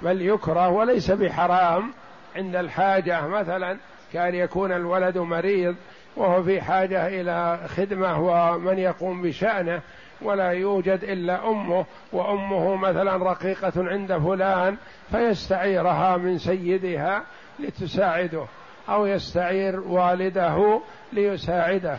بل 0.01 0.21
يكره 0.21 0.69
وليس 0.69 1.11
بحرام. 1.11 1.93
عند 2.35 2.55
الحاجة 2.55 3.27
مثلا 3.27 3.77
كان 4.13 4.35
يكون 4.35 4.71
الولد 4.71 5.17
مريض 5.17 5.75
وهو 6.15 6.43
في 6.43 6.61
حاجة 6.61 7.07
إلى 7.07 7.59
خدمة 7.67 8.19
ومن 8.19 8.79
يقوم 8.79 9.21
بشأنه 9.21 9.81
ولا 10.21 10.49
يوجد 10.49 11.03
إلا 11.03 11.47
أمه 11.49 11.85
وأمه 12.11 12.75
مثلا 12.75 13.31
رقيقة 13.31 13.73
عند 13.77 14.17
فلان 14.17 14.77
فيستعيرها 15.11 16.17
من 16.17 16.37
سيدها 16.37 17.23
لتساعده 17.59 18.45
أو 18.89 19.05
يستعير 19.05 19.79
والده 19.79 20.81
ليساعده. 21.13 21.97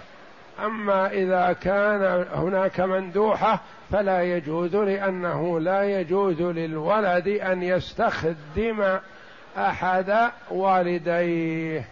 أما 0.63 1.13
إذا 1.13 1.53
كان 1.53 2.27
هناك 2.35 2.81
مندوحة 2.81 3.61
فلا 3.91 4.23
يجوز 4.23 4.77
لأنه 4.77 5.61
لا 5.61 6.01
يجوز 6.01 6.43
للولد 6.43 7.29
أن 7.29 7.63
يستخدم 7.63 8.99
أحد 9.57 10.31
والديه. 10.51 11.89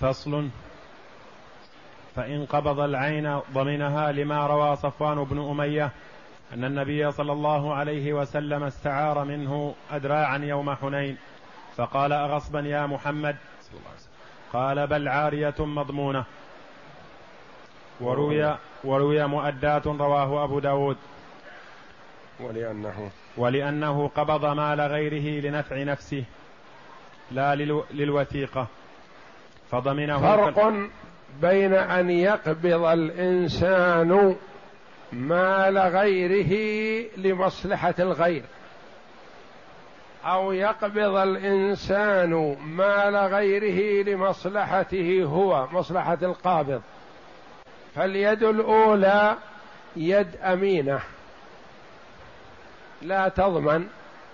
فصل. 0.00 0.48
فإن 2.16 2.46
قبض 2.46 2.80
العين 2.80 3.40
ضمنها 3.52 4.12
لما 4.12 4.46
روى 4.46 4.76
صفوان 4.76 5.24
بن 5.24 5.50
أمية 5.50 5.90
أن 6.54 6.64
النبي 6.64 7.12
صلى 7.12 7.32
الله 7.32 7.74
عليه 7.74 8.12
وسلم 8.12 8.62
استعار 8.62 9.24
منه 9.24 9.74
أدراعا 9.92 10.38
يوم 10.38 10.74
حنين. 10.74 11.16
فقال 11.76 12.12
أغصبا 12.12 12.60
يا 12.60 12.86
محمد؟ 12.86 13.36
قال 14.52 14.86
بل 14.86 15.08
عارية 15.08 15.54
مضمونة. 15.58 16.24
وروي 18.04 18.56
وروي 18.84 19.26
مؤداة 19.26 19.82
رواه 19.86 20.44
أبو 20.44 20.58
داود. 20.58 20.96
ولأنه 22.40 23.10
ولأنه 23.36 24.08
قبض 24.08 24.44
مال 24.44 24.80
غيره 24.80 25.40
لنفع 25.40 25.82
نفسه 25.82 26.24
لا 27.30 27.54
للوثيقة. 27.90 28.66
فضمنه 29.70 30.20
فرق 30.20 30.72
بين 31.40 31.74
أن 31.74 32.10
يقبض 32.10 32.84
الإنسان 32.84 34.36
مال 35.12 35.78
غيره 35.78 36.52
لمصلحة 37.16 37.94
الغير 37.98 38.42
أو 40.24 40.52
يقبض 40.52 41.16
الإنسان 41.16 42.56
مال 42.64 43.16
غيره 43.16 44.04
لمصلحته 44.04 45.24
هو 45.24 45.68
مصلحة 45.72 46.18
القابض. 46.22 46.82
فاليد 47.94 48.42
الأولى 48.42 49.36
يد 49.96 50.36
أمينة. 50.36 51.00
لا 53.02 53.28
تضمن 53.28 53.88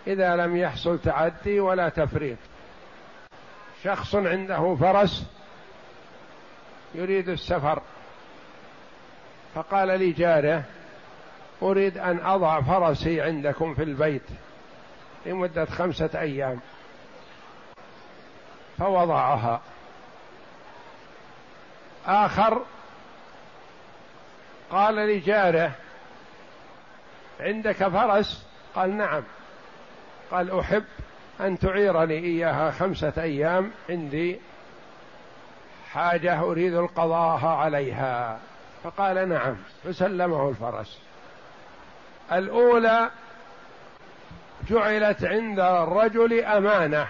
إذا 0.07 0.37
لم 0.37 0.57
يحصل 0.57 0.99
تعدي 0.99 1.61
ولا 1.61 1.88
تفريط. 1.88 2.38
شخص 3.85 4.14
عنده 4.14 4.77
فرس 4.81 5.27
يريد 6.94 7.29
السفر. 7.29 7.83
فقال 9.55 9.88
لجاره 9.88 10.64
أريد 11.62 11.99
أن 11.99 12.20
أضع 12.27 12.61
فرسي 12.61 13.20
عندكم 13.20 13.75
في 13.75 13.83
البيت 13.83 14.23
لمدة 15.27 15.64
خمسة 15.64 16.11
أيام. 16.14 16.61
فوضعها. 18.79 19.61
آخر 22.07 22.62
قال 24.70 24.94
لجاره 24.94 25.72
عندك 27.40 27.88
فرس؟ 27.88 28.46
قال 28.74 28.96
نعم. 28.96 29.22
قال 30.30 30.59
أحب 30.59 30.85
أن 31.40 31.59
تعيرني 31.59 32.18
إياها 32.18 32.70
خمسة 32.70 33.12
أيام 33.18 33.70
عندي 33.90 34.40
حاجة 35.92 36.40
أريد 36.40 36.74
القضاء 36.74 37.46
عليها. 37.46 38.40
فقال 38.85 39.28
نعم 39.28 39.56
فسلمه 39.85 40.48
الفرس. 40.48 40.98
الأولى 42.33 43.11
جعلت 44.68 45.24
عند 45.24 45.61
الرجل 45.61 46.44
أمانة 46.44 47.09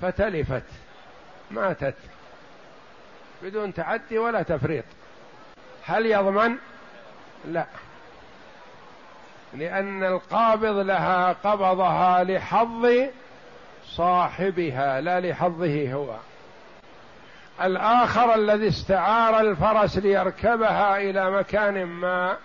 فتلفت 0.00 0.66
ماتت 1.50 1.94
بدون 3.42 3.74
تعدي 3.74 4.18
ولا 4.18 4.42
تفريط. 4.42 4.84
هل 5.84 6.06
يضمن؟ 6.06 6.56
لا. 7.44 7.66
لأن 9.54 10.04
القابض 10.04 10.76
لها 10.76 11.32
قبضها 11.44 12.24
لحظ 12.24 12.86
صاحبها 13.86 15.00
لا 15.00 15.20
لحظه 15.20 15.92
هو. 15.92 16.14
الآخر 17.62 18.34
الذي 18.34 18.68
استعار 18.68 19.40
الفرس 19.40 19.98
ليركبها 19.98 20.96
إلى 20.96 21.30
مكان 21.30 21.84
ما 21.84 22.36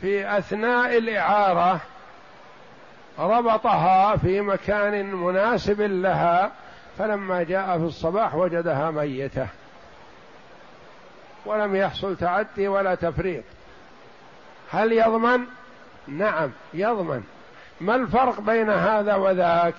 في 0.00 0.38
أثناء 0.38 0.98
الإعارة 0.98 1.80
ربطها 3.18 4.16
في 4.16 4.40
مكان 4.40 5.14
مناسب 5.14 5.80
لها 5.80 6.50
فلما 6.98 7.42
جاء 7.42 7.78
في 7.78 7.84
الصباح 7.84 8.34
وجدها 8.34 8.90
ميتة. 8.90 9.46
ولم 11.46 11.76
يحصل 11.76 12.16
تعدي 12.16 12.68
ولا 12.68 12.94
تفريط. 12.94 13.44
هل 14.70 14.92
يضمن؟ 14.92 15.40
نعم 16.08 16.50
يضمن. 16.74 17.22
ما 17.80 17.94
الفرق 17.94 18.40
بين 18.40 18.70
هذا 18.70 19.14
وذاك؟ 19.14 19.74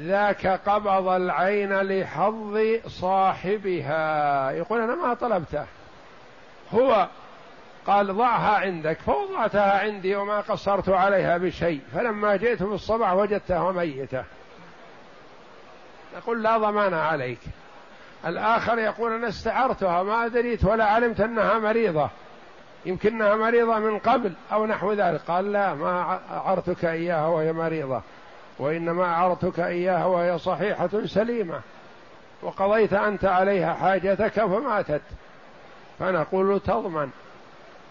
ذاك 0.00 0.46
قبض 0.46 1.08
العين 1.08 1.80
لحظ 1.80 2.58
صاحبها. 2.86 4.50
يقول 4.50 4.80
أنا 4.80 4.94
ما 4.94 5.14
طلبته. 5.14 5.66
هو 6.74 7.08
قال 7.86 8.16
ضعها 8.16 8.56
عندك 8.56 8.98
فوضعتها 8.98 9.80
عندي 9.80 10.16
وما 10.16 10.40
قصرت 10.40 10.88
عليها 10.88 11.38
بشيء. 11.38 11.80
فلما 11.94 12.36
جئت 12.36 12.62
في 12.62 12.74
الصباح 12.74 13.12
وجدتها 13.12 13.72
ميتة. 13.72 14.24
يقول 16.16 16.42
لا 16.42 16.58
ضمان 16.58 16.94
عليك. 16.94 17.38
الآخر 18.26 18.78
يقول 18.78 19.12
أنا 19.12 19.28
استعرتها 19.28 20.02
ما 20.02 20.26
أدريت 20.26 20.64
ولا 20.64 20.84
علمت 20.84 21.20
أنها 21.20 21.58
مريضة. 21.58 22.10
يمكنها 22.86 23.34
مريضة 23.34 23.78
من 23.78 23.98
قبل 23.98 24.32
أو 24.52 24.66
نحو 24.66 24.92
ذلك. 24.92 25.20
قال 25.28 25.52
لا 25.52 25.74
ما 25.74 26.20
عرتك 26.30 26.84
إياها 26.84 27.26
وهي 27.26 27.52
مريضة 27.52 28.02
وإنما 28.58 29.04
أعرتك 29.04 29.60
إياها 29.60 30.04
وهي 30.04 30.38
صحيحة 30.38 30.88
سليمة. 31.04 31.60
وقضيت 32.42 32.92
أنت 32.92 33.24
عليها 33.24 33.74
حاجتك 33.74 34.40
فماتت. 34.40 35.02
فنقول 35.98 36.60
تضمن. 36.60 37.10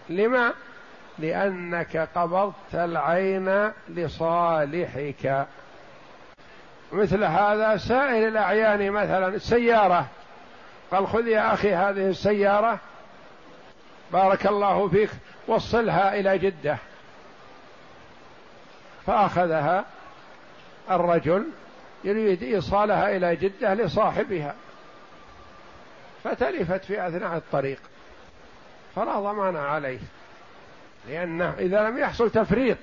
لما؟ 0.08 0.52
لأنك 1.18 2.08
قبضت 2.14 2.74
العين 2.74 3.70
لصالحك. 3.88 5.46
مثل 6.92 7.24
هذا 7.24 7.76
سائر 7.76 8.28
الأعيان 8.28 8.90
مثلا 8.90 9.28
السيارة. 9.28 10.06
قال 10.90 11.08
خذ 11.08 11.26
يا 11.26 11.54
أخي 11.54 11.74
هذه 11.74 12.08
السيارة 12.08 12.78
بارك 14.12 14.46
الله 14.46 14.88
فيك 14.88 15.10
وصلها 15.46 16.20
إلى 16.20 16.38
جدة. 16.38 16.76
فأخذها 19.06 19.84
الرجل 20.90 21.46
يريد 22.04 22.42
إيصالها 22.42 23.16
إلى 23.16 23.36
جدة 23.36 23.74
لصاحبها 23.74 24.54
فتلفت 26.24 26.84
في 26.84 27.08
أثناء 27.08 27.36
الطريق 27.36 27.78
فلا 28.96 29.20
ضمان 29.20 29.56
عليه 29.56 29.98
لأنه 31.08 31.54
إذا 31.58 31.88
لم 31.88 31.98
يحصل 31.98 32.30
تفريط 32.30 32.78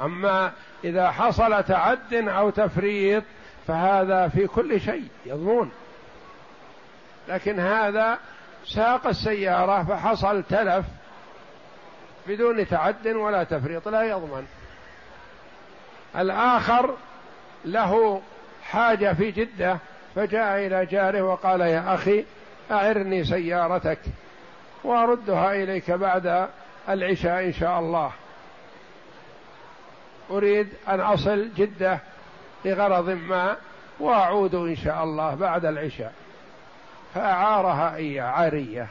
أما 0.00 0.52
إذا 0.84 1.10
حصل 1.10 1.64
تعد 1.64 2.14
أو 2.14 2.50
تفريط 2.50 3.24
فهذا 3.66 4.28
في 4.28 4.46
كل 4.46 4.80
شيء 4.80 5.08
يضمون. 5.26 5.70
لكن 7.28 7.60
هذا 7.60 8.18
ساق 8.66 9.06
السيارة 9.06 9.82
فحصل 9.82 10.42
تلف 10.42 10.84
بدون 12.26 12.68
تعد 12.68 13.06
ولا 13.06 13.44
تفريط 13.44 13.88
لا 13.88 14.02
يضمن. 14.02 14.46
الآخر 16.16 16.94
له 17.64 18.22
حاجة 18.64 19.12
في 19.12 19.30
جدة 19.30 19.78
فجاء 20.14 20.66
إلى 20.66 20.86
جاره 20.86 21.22
وقال 21.22 21.60
يا 21.60 21.94
أخي 21.94 22.24
أعرني 22.70 23.24
سيارتك 23.24 23.98
وأردها 24.84 25.52
إليك 25.52 25.90
بعد 25.90 26.48
العشاء 26.88 27.44
إن 27.44 27.52
شاء 27.52 27.78
الله. 27.78 28.12
أريد 30.30 30.68
أن 30.88 31.00
أصل 31.00 31.48
جدة 31.56 31.98
لغرض 32.64 33.08
ما 33.08 33.56
وأعود 34.00 34.54
إن 34.54 34.76
شاء 34.76 35.04
الله 35.04 35.34
بعد 35.34 35.64
العشاء. 35.64 36.12
فأعارها 37.14 37.96
إياه 37.96 38.24
عارية 38.24 38.88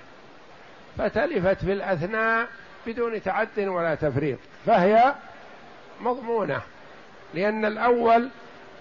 فتلفت 0.97 1.65
في 1.65 1.73
الأثناء 1.73 2.47
بدون 2.87 3.21
تعد 3.23 3.59
ولا 3.59 3.95
تفريط 3.95 4.39
فهي 4.65 5.13
مضمونة 6.01 6.61
لأن 7.33 7.65
الأول 7.65 8.29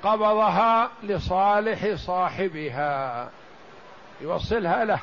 قبضها 0.03 0.91
لصالح 1.03 1.95
صاحبها 1.95 3.29
يوصلها 4.21 4.85
له 4.85 5.01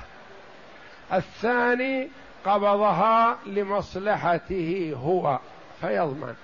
الثاني 1.13 2.09
قبضها 2.45 3.37
لمصلحته 3.45 4.95
هو 5.03 5.39
فيضمن. 5.81 6.35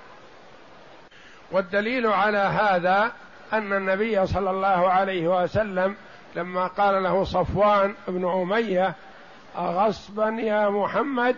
والدليل 1.52 2.08
على 2.08 2.38
هذا 2.38 3.12
أن 3.54 3.74
النبي 3.74 4.26
صلى 4.26 4.50
الله 4.50 4.90
عليه 4.92 5.44
وسلم 5.44 5.96
لما 6.36 6.68
قال 6.68 7.04
له 7.04 7.24
صفوان 7.24 7.96
بن 8.08 8.30
أمية 8.30 8.94
أغصبا 9.58 10.30
يا 10.30 10.70
محمد؟ 10.70 11.36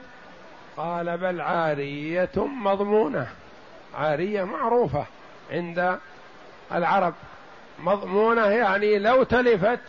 قال 0.77 1.17
بل 1.17 1.41
عارية 1.41 2.29
مضمونة. 2.37 3.27
عارية 3.95 4.43
معروفة 4.43 5.05
عند 5.51 5.97
العرب. 6.73 7.13
مضمونة 7.79 8.45
يعني 8.45 8.99
لو 8.99 9.23
تلفت 9.23 9.79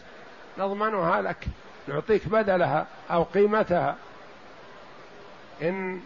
نضمنها 0.59 1.23
لك. 1.23 1.47
نعطيك 1.89 2.29
بدلها 2.29 2.87
أو 3.11 3.23
قيمتها. 3.23 3.97
إن 5.63 6.01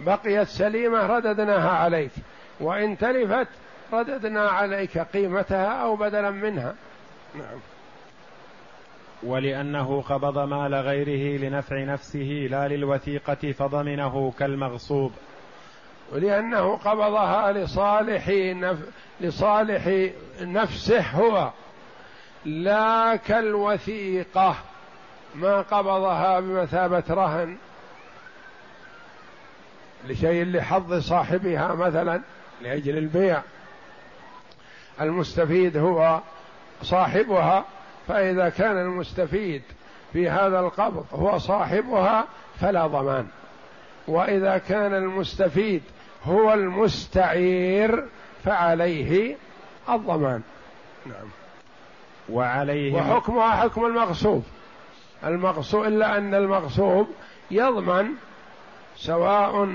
بقيت 0.00 0.48
سليمة 0.48 1.06
رددناها 1.06 1.70
عليك. 1.70 2.12
وإن 2.60 2.98
تلفت 2.98 3.48
رددنا 3.92 4.48
عليك 4.48 4.98
قيمتها 4.98 5.82
أو 5.82 5.96
بدلا 5.96 6.30
منها. 6.30 6.74
نعم. 7.34 7.58
ولأنه 9.26 10.02
قبض 10.02 10.38
مال 10.38 10.74
غيره 10.74 11.38
لنفع 11.38 11.84
نفسه 11.84 12.46
لا 12.50 12.68
للوثيقة 12.68 13.52
فضمنه 13.52 14.32
كالمغصوب. 14.38 15.12
ولأنه 16.12 16.76
قبضها 16.76 17.52
لصالح 17.52 18.28
نف... 18.28 18.78
لصالح 19.20 20.10
نفسه 20.40 21.00
هو 21.00 21.50
لا 22.44 23.16
كالوثيقة. 23.16 24.56
ما 25.34 25.60
قبضها 25.60 26.40
بمثابة 26.40 27.04
رهن 27.10 27.56
لشيء 30.08 30.44
لحظ 30.44 30.94
صاحبها 30.94 31.74
مثلا 31.74 32.22
لأجل 32.62 32.98
البيع. 32.98 33.42
المستفيد 35.00 35.76
هو 35.76 36.20
صاحبها. 36.82 37.64
فإذا 38.08 38.48
كان 38.48 38.78
المستفيد 38.78 39.62
في 40.12 40.30
هذا 40.30 40.60
القبض 40.60 41.04
هو 41.12 41.38
صاحبها 41.38 42.24
فلا 42.60 42.86
ضمان. 42.86 43.26
وإذا 44.08 44.58
كان 44.58 44.94
المستفيد 44.94 45.82
هو 46.24 46.52
المستعير 46.52 48.04
فعليه 48.44 49.36
الضمان. 49.88 50.42
نعم. 51.06 51.28
وعليه 52.28 52.94
وحكمها 52.94 53.50
حكم 53.50 53.86
المغصوب 53.86 54.44
المغصوب 55.24 55.84
إلا 55.84 56.18
أن 56.18 56.34
المغصوب 56.34 57.08
يضمن 57.50 58.08
سواء 58.96 59.68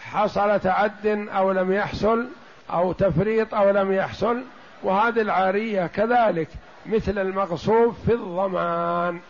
حصل 0.00 0.60
تعد 0.60 1.06
أو 1.06 1.52
لم 1.52 1.72
يحصل 1.72 2.28
أو 2.70 2.92
تفريط 2.92 3.54
أو 3.54 3.70
لم 3.70 3.92
يحصل. 3.92 4.42
وهذه 4.82 5.20
العارية 5.20 5.86
كذلك 5.86 6.48
مثل 6.88 7.18
المغصوب 7.18 7.94
في 8.06 8.14
الضمان 8.14 9.20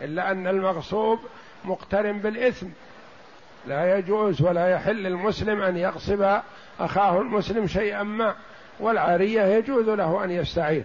إلا 0.00 0.30
أن 0.30 0.46
المغصوب 0.46 1.18
مقترن 1.64 2.18
بالإثم. 2.18 2.66
لا 3.66 3.98
يجوز 3.98 4.42
ولا 4.42 4.68
يحل 4.68 5.06
المسلم 5.06 5.62
أن 5.62 5.76
يغصب 5.76 6.38
أخاه 6.80 7.20
المسلم 7.20 7.66
شيئا 7.66 8.02
ما 8.02 8.34
والعارية 8.80 9.42
يجوز 9.42 9.88
له 9.88 10.24
أن 10.24 10.30
يستعير 10.30 10.84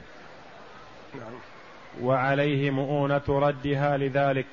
نعم. 1.16 1.34
وعليه 2.02 2.72
مؤونة 2.72 3.22
ردها 3.30 3.98
لذلك. 3.98 4.46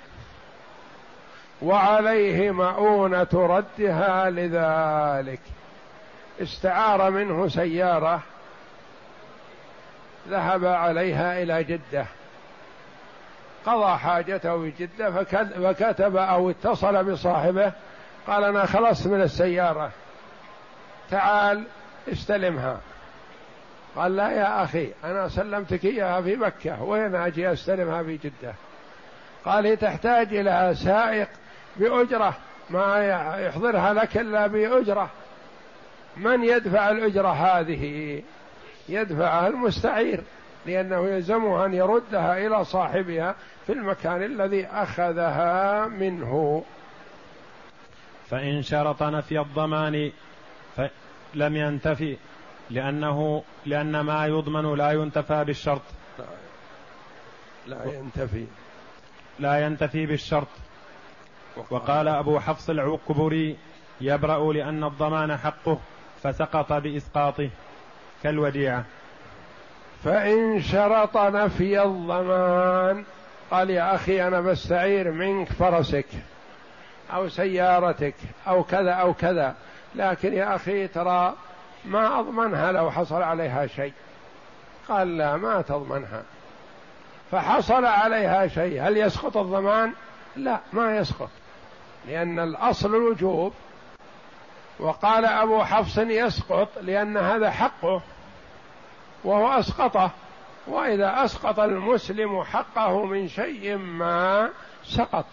وعليه 1.63 2.51
مؤونة 2.51 3.29
ردها 3.35 4.31
لذلك. 4.31 5.41
استعار 6.43 7.11
منه 7.11 7.49
سيارة 7.49 8.23
ذهب 10.29 10.65
عليها 10.65 11.43
إلى 11.43 11.65
جدة. 11.65 12.07
قضى 13.67 13.99
حاجته 13.99 14.63
في 14.63 14.73
جدة 14.79 15.11
فكتب 15.73 16.17
أو 16.17 16.51
اتصل 16.51 17.05
بصاحبه 17.05 17.73
قال 18.27 18.45
أنا 18.45 18.67
خلصت 18.67 19.07
من 19.07 19.23
السيارة. 19.23 19.91
تعال 21.11 21.65
استلمها. 22.13 22.81
قال 23.97 24.17
لا 24.17 24.31
يا 24.31 24.65
أخي 24.65 24.93
أنا 25.05 25.29
سلمتك 25.29 25.85
إياها 25.85 26.21
في 26.21 26.37
مكة 26.37 26.83
وين 26.83 27.15
أجي 27.15 27.53
أستلمها 27.53 28.03
في 28.03 28.17
جدة؟ 28.17 28.55
قال 29.45 29.67
هي 29.67 29.77
تحتاج 29.77 30.35
إلى 30.35 30.75
سائق 30.75 31.29
بأجرة 31.77 32.35
ما 32.71 33.07
يحضرها 33.47 33.93
لك 33.93 34.17
إلا 34.17 34.47
بأجرة. 34.47 35.11
من 36.17 36.45
يدفع 36.45 36.91
الأجرة 36.91 37.29
هذه؟ 37.29 38.23
يدفعها 38.89 39.49
المستعير 39.49 40.21
لأنه 40.67 41.09
يلزمه 41.09 41.67
أن 41.67 41.75
يردها 41.75 42.47
إلى 42.47 42.65
صاحبها 42.65 43.35
في 43.67 43.73
المكان 43.73 44.23
الذي 44.23 44.67
أخذها 44.67 45.87
منه. 45.87 46.65
فإن 48.31 48.63
شرط 48.63 49.03
نفي 49.03 49.41
الضمان 49.41 50.13
لم 51.35 51.57
ينتفي 51.57 52.17
لأنه 52.71 53.43
لأن 53.67 54.01
ما 54.01 54.27
يضمن 54.27 54.75
لا 54.75 54.91
ينتفى 54.91 55.45
بالشرط. 55.45 55.83
لا 57.67 57.85
ينتفي. 57.85 58.47
لا 59.39 59.67
ينتفي 59.67 60.07
بالشرط. 60.07 60.49
وقال 61.71 62.09
أبو 62.09 62.41
حفص 62.41 62.71
العكبري 62.71 63.57
يبرأ 64.01 64.53
لأن 64.53 64.85
الضمان 64.85 65.37
حقه 65.37 65.79
فسقط 66.23 66.73
بإسقاطه. 66.73 67.51
كالوديعة. 68.25 68.85
فإن 70.05 70.63
شرط 70.63 71.17
نفي 71.17 71.83
الضمان 71.83 73.05
قال 73.51 73.71
يا 73.71 73.95
أخي 73.95 74.27
أنا 74.27 74.41
بستعير 74.41 75.11
منك 75.11 75.53
فرسك 75.53 76.07
أو 77.15 77.29
سيارتك 77.29 78.15
أو 78.49 78.65
كذا 78.65 78.91
أو 78.91 79.15
كذا. 79.15 79.55
لكن 79.95 80.33
يا 80.33 80.55
أخي 80.55 80.89
ترى 80.89 81.35
ما 81.85 82.21
أضمنها 82.21 82.73
لو 82.73 82.91
حصل 82.91 83.23
عليها 83.23 83.67
شيء. 83.67 83.93
قال 84.89 85.17
لا 85.17 85.37
ما 85.37 85.63
تضمنها. 85.63 86.23
فحصل 87.31 87.85
عليها 87.85 88.47
شيء 88.47 88.83
هل 88.83 88.97
يسقط 88.97 89.37
الضمان؟ 89.37 89.93
لا 90.37 90.59
ما 90.73 90.97
يسقط 90.97 91.31
لأن 92.09 92.39
الأصل 92.39 92.95
الوجوب. 92.95 93.53
وقال 94.79 95.25
أبو 95.25 95.65
حفص 95.65 95.99
يسقط 95.99 96.69
لأن 96.83 97.17
هذا 97.17 97.51
حقه. 97.51 98.03
وهو 99.25 99.59
أسقطه. 99.59 100.11
وإذا 100.67 101.25
أسقط 101.25 101.61
المسلم 101.61 102.43
حقه 102.43 103.05
من 103.05 103.29
شيء 103.29 103.77
ما 103.77 104.51
سقط. 104.85 105.25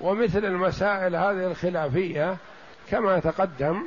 ومثل 0.00 0.44
المسائل 0.44 1.16
هذه 1.16 1.46
الخلافية 1.46 2.36
كما 2.90 3.18
تقدم 3.18 3.82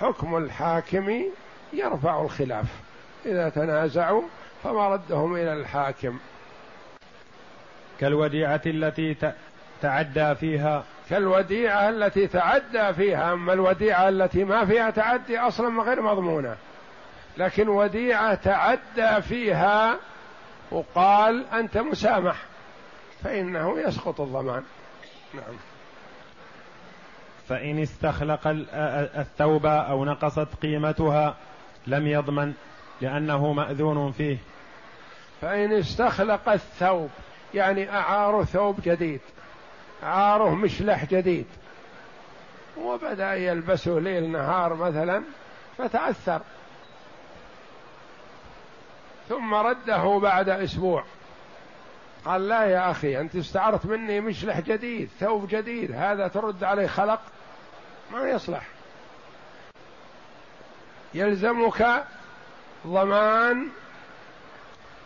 حكم 0.00 0.36
الحاكم 0.36 1.22
يرفع 1.72 2.22
الخلاف. 2.22 2.66
إذا 3.26 3.48
تنازعوا 3.48 4.22
فمردهم 4.64 5.34
إلى 5.34 5.52
الحاكم. 5.52 6.18
كالوديعة 8.00 8.62
التي 8.66 9.16
تعدى 9.82 10.34
فيها. 10.34 10.84
كالوديعة 11.10 11.88
التي 11.88 12.26
تعدى 12.26 12.92
فيها. 12.92 13.32
أما 13.32 13.52
الوديعة 13.52 14.08
التي 14.08 14.44
ما 14.44 14.64
فيها 14.64 14.90
تعدي 14.90 15.38
أصلا 15.38 15.82
غير 15.82 16.02
مضمونة. 16.02 16.56
لكن 17.38 17.68
وديعة 17.68 18.34
تعدى 18.34 19.22
فيها 19.22 19.98
وقال 20.70 21.46
أنت 21.52 21.78
مسامح 21.78 22.36
فإنه 23.24 23.80
يسقط 23.80 24.20
الضمان. 24.20 24.62
نعم. 25.34 25.56
فإن 27.48 27.82
استخلق 27.82 28.40
الثوب 29.16 29.66
أو 29.66 30.04
نقصت 30.04 30.48
قيمتها 30.62 31.36
لم 31.86 32.06
يضمن 32.06 32.54
لأنه 33.00 33.52
مأذون 33.52 34.12
فيه. 34.12 34.38
فإن 35.40 35.72
استخلق 35.72 36.48
الثوب 36.48 37.10
يعني 37.54 37.90
أعار 37.90 38.44
ثوب 38.44 38.80
جديد 38.84 39.20
عاره 40.02 40.54
مشلح 40.54 41.04
جديد 41.04 41.46
وبدأ 42.78 43.34
يلبسه 43.34 43.98
ليل 43.98 44.32
نهار 44.32 44.74
مثلا 44.74 45.22
فتأثر 45.78 46.40
ثم 49.28 49.54
رده 49.54 50.18
بعد 50.18 50.48
أسبوع. 50.48 51.04
قال 52.24 52.48
لا 52.48 52.64
يا 52.64 52.90
أخي 52.90 53.20
أنت 53.20 53.36
استعرت 53.36 53.86
مني 53.86 54.20
مشلح 54.20 54.60
جديد 54.60 55.08
ثوب 55.20 55.48
جديد 55.48 55.92
هذا 55.92 56.28
ترد 56.28 56.64
عليه 56.64 56.86
خلق؟ 56.86 57.20
ما 58.12 58.30
يصلح. 58.30 58.66
يلزمك 61.14 62.04
ضمان 62.86 63.68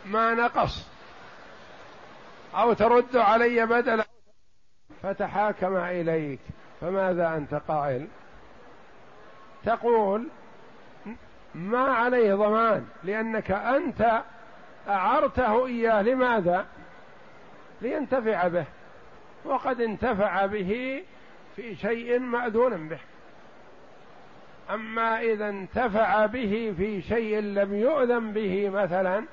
ما 0.07 0.35
نقص 0.35 0.87
أو 2.55 2.73
ترد 2.73 3.17
علي 3.17 3.67
بدلا. 3.67 4.05
فتحاكم 5.03 5.77
إليك 5.77 6.41
فماذا 6.81 7.37
أنت 7.37 7.55
قائل؟ 7.55 8.09
تقول 9.65 10.29
ما 11.55 11.93
عليه 11.93 12.35
ضمان 12.35 12.87
لأنك 13.05 13.51
أنت 13.51 14.23
أعرته 14.89 15.67
إياه. 15.67 16.03
لماذا؟ 16.03 16.67
لينتفع 17.83 18.49
به 18.49 18.65
وقد 19.45 19.81
انتفع 19.81 20.47
به 20.47 21.03
في 21.57 21.75
شيء 21.77 22.19
مأذون 22.19 22.89
به. 22.89 22.99
أما 24.71 25.21
إذا 25.21 25.49
انتفع 25.49 26.27
به 26.27 26.75
في 26.77 27.03
شيء 27.03 27.41
لم 27.41 27.75
يؤذن 27.75 28.33
به 28.33 28.71
مثلا 28.71 29.25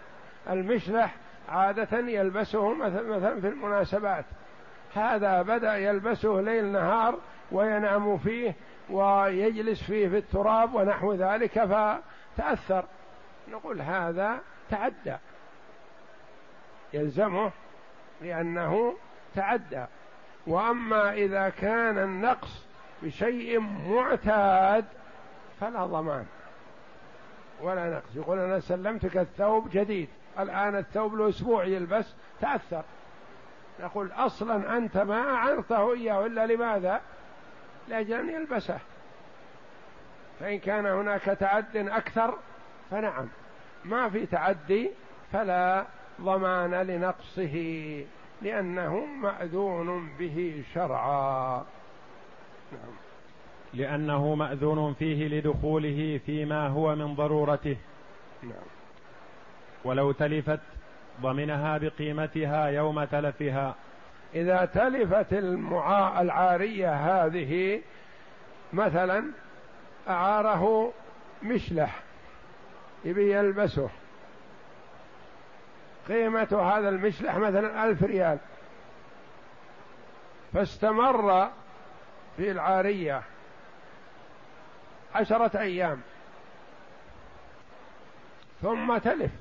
المشلح 0.49 1.15
عادة 1.49 1.99
يلبسه 1.99 2.73
مثلا 2.73 3.41
في 3.41 3.47
المناسبات 3.47 4.25
هذا 4.95 5.41
بدأ 5.41 5.77
يلبسه 5.77 6.41
ليل 6.41 6.65
نهار 6.65 7.17
وينام 7.51 8.17
فيه 8.17 8.55
ويجلس 8.91 9.83
فيه 9.83 10.07
في 10.07 10.17
التراب 10.17 10.73
ونحو 10.75 11.13
ذلك 11.13 11.63
فتأثر. 11.63 12.85
نقول 13.51 13.81
هذا 13.81 14.39
تعدى. 14.69 15.15
يلزمه 16.93 17.51
لأنه 18.21 18.93
تعدى. 19.35 19.85
وأما 20.47 21.13
إذا 21.13 21.49
كان 21.49 21.97
النقص 21.97 22.65
بشيء 23.03 23.59
معتاد 23.59 24.85
فلا 25.59 25.85
ضمان 25.85 26.25
ولا 27.61 27.89
نقص. 27.89 28.15
يقول 28.15 28.39
أنا 28.39 28.59
سلمتك 28.59 29.17
الثوب 29.17 29.69
جديد. 29.69 30.09
الآن 30.39 30.75
الثوب 30.75 31.15
له 31.15 31.29
أسبوع 31.29 31.63
يلبس 31.63 32.15
تأثر. 32.41 32.83
نقول 33.79 34.11
أصلا 34.11 34.77
أنت 34.77 34.97
ما 34.97 35.35
أعرته 35.35 35.93
إياه 35.93 36.25
إلا 36.25 36.45
لماذا؟ 36.45 37.01
لأجل 37.89 38.13
أن 38.13 38.29
يلبسه. 38.29 38.79
فإن 40.39 40.59
كان 40.59 40.85
هناك 40.85 41.21
تعد 41.21 41.77
أكثر 41.77 42.33
فنعم. 42.91 43.27
ما 43.85 44.09
في 44.09 44.25
تعدي 44.25 44.91
فلا 45.31 45.85
ضمان 46.21 46.73
لنقصه 46.73 47.55
لأنه 48.41 49.05
مأذون 49.05 50.09
به 50.19 50.63
شرعا. 50.73 51.65
نعم. 52.71 52.93
لأنه 53.73 54.35
مأذون 54.35 54.93
فيه 54.93 55.27
لدخوله 55.27 56.19
فيما 56.25 56.67
هو 56.67 56.95
من 56.95 57.15
ضرورته. 57.15 57.77
نعم. 58.43 58.69
ولو 59.83 60.11
تلفت 60.11 60.59
ضمنها 61.21 61.77
بقيمتها 61.77 62.65
يوم 62.65 63.03
تلفها. 63.03 63.75
إذا 64.35 64.65
تلفت 64.65 65.33
المعا 65.33 66.21
العارية 66.21 66.93
هذه 66.93 67.81
مثلا 68.73 69.31
أعاره 70.07 70.93
مشلح 71.43 71.99
يبي 73.05 73.33
يلبسه. 73.33 73.89
قيمة 76.07 76.73
هذا 76.73 76.89
المشلح 76.89 77.35
مثلا 77.35 77.85
ألف 77.85 78.03
ريال. 78.03 78.37
فاستمر 80.53 81.49
في 82.37 82.51
العارية 82.51 83.21
عشرة 85.15 85.59
أيام. 85.59 86.01
ثم 88.61 88.97
تلف. 88.97 89.31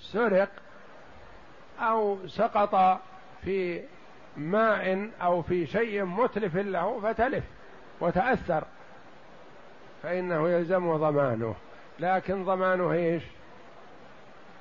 سرق. 0.00 0.65
أو 1.80 2.18
سقط 2.26 3.00
في 3.44 3.82
ماء 4.36 5.10
أو 5.22 5.42
في 5.42 5.66
شيء 5.66 6.04
متلف 6.04 6.56
له 6.56 7.00
فتلف 7.00 7.44
وتأثر. 8.00 8.64
فإنه 10.02 10.48
يلزم 10.48 10.96
ضمانه. 10.96 11.54
لكن 12.00 12.44
ضمانه 12.44 12.92
إيش؟ 12.92 13.22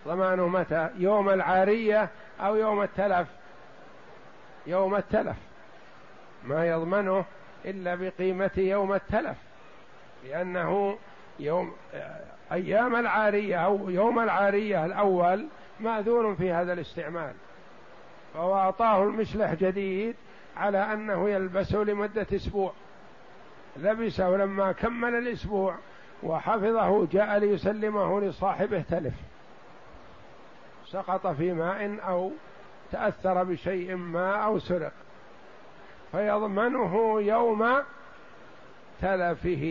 ضمانه 0.07 0.47
متى؟ 0.47 0.89
يوم 0.97 1.29
العارية 1.29 2.09
أو 2.41 2.55
يوم 2.55 2.81
التلف؟ 2.81 3.27
يوم 4.67 4.95
التلف. 4.95 5.37
ما 6.43 6.67
يضمنه 6.67 7.25
إلا 7.65 7.95
بقيمة 7.95 8.51
يوم 8.57 8.93
التلف. 8.93 9.37
لأنه 10.25 10.97
يوم 11.39 11.73
أيام 12.51 12.95
العارية 12.95 13.65
أو 13.65 13.89
يوم 13.89 14.19
العارية 14.19 14.85
الأول 14.85 15.47
ماذون 15.79 16.35
في 16.35 16.51
هذا 16.51 16.73
الاستعمال. 16.73 17.33
فهو 18.33 18.55
أعطاه 18.55 19.03
المشلح 19.03 19.53
جديد 19.53 20.15
على 20.57 20.77
أنه 20.77 21.29
يلبسه 21.29 21.77
لمدة 21.77 22.27
أسبوع. 22.33 22.73
لبسه 23.77 24.29
لما 24.29 24.71
كمل 24.71 25.15
الأسبوع 25.15 25.75
وحفظه 26.23 27.07
جاء 27.11 27.37
ليسلمه 27.37 28.21
لصاحبه 28.21 28.83
تلف. 28.89 29.13
سقط 30.87 31.27
في 31.27 31.53
ماء 31.53 31.99
أو 32.07 32.31
تأثر 32.91 33.43
بشيء 33.43 33.95
ما 33.95 34.35
أو 34.35 34.59
سرق. 34.59 34.91
فيضمنه 36.11 37.21
يوم 37.21 37.83
تلفه 39.01 39.65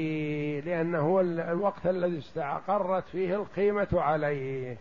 لأنه 0.66 0.98
هو 0.98 1.20
الوقت 1.20 1.86
الذي 1.86 2.18
استقرت 2.18 3.04
فيه 3.12 3.34
القيمة 3.34 3.88
عليه. 3.92 4.76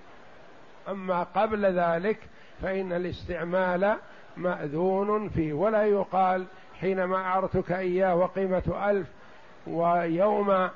أما 0.89 1.23
قبل 1.23 1.65
ذلك 1.65 2.17
فإن 2.61 2.93
الاستعمال 2.93 3.95
مأذون 4.37 5.29
فيه 5.29 5.53
ولا 5.53 5.83
يقال 5.83 6.45
حينما 6.79 7.17
أعرتك 7.17 7.71
إياه 7.71 8.15
وقيمة 8.15 8.89
ألف 8.89 9.07
ويوم 9.67 10.69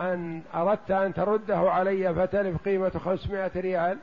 أن 0.00 0.42
أردت 0.54 0.90
أن 0.90 1.14
ترده 1.14 1.56
علي 1.56 2.14
فتلف 2.14 2.62
قيمة 2.64 2.90
خمسمائة 3.04 3.50
ريال. 3.56 3.98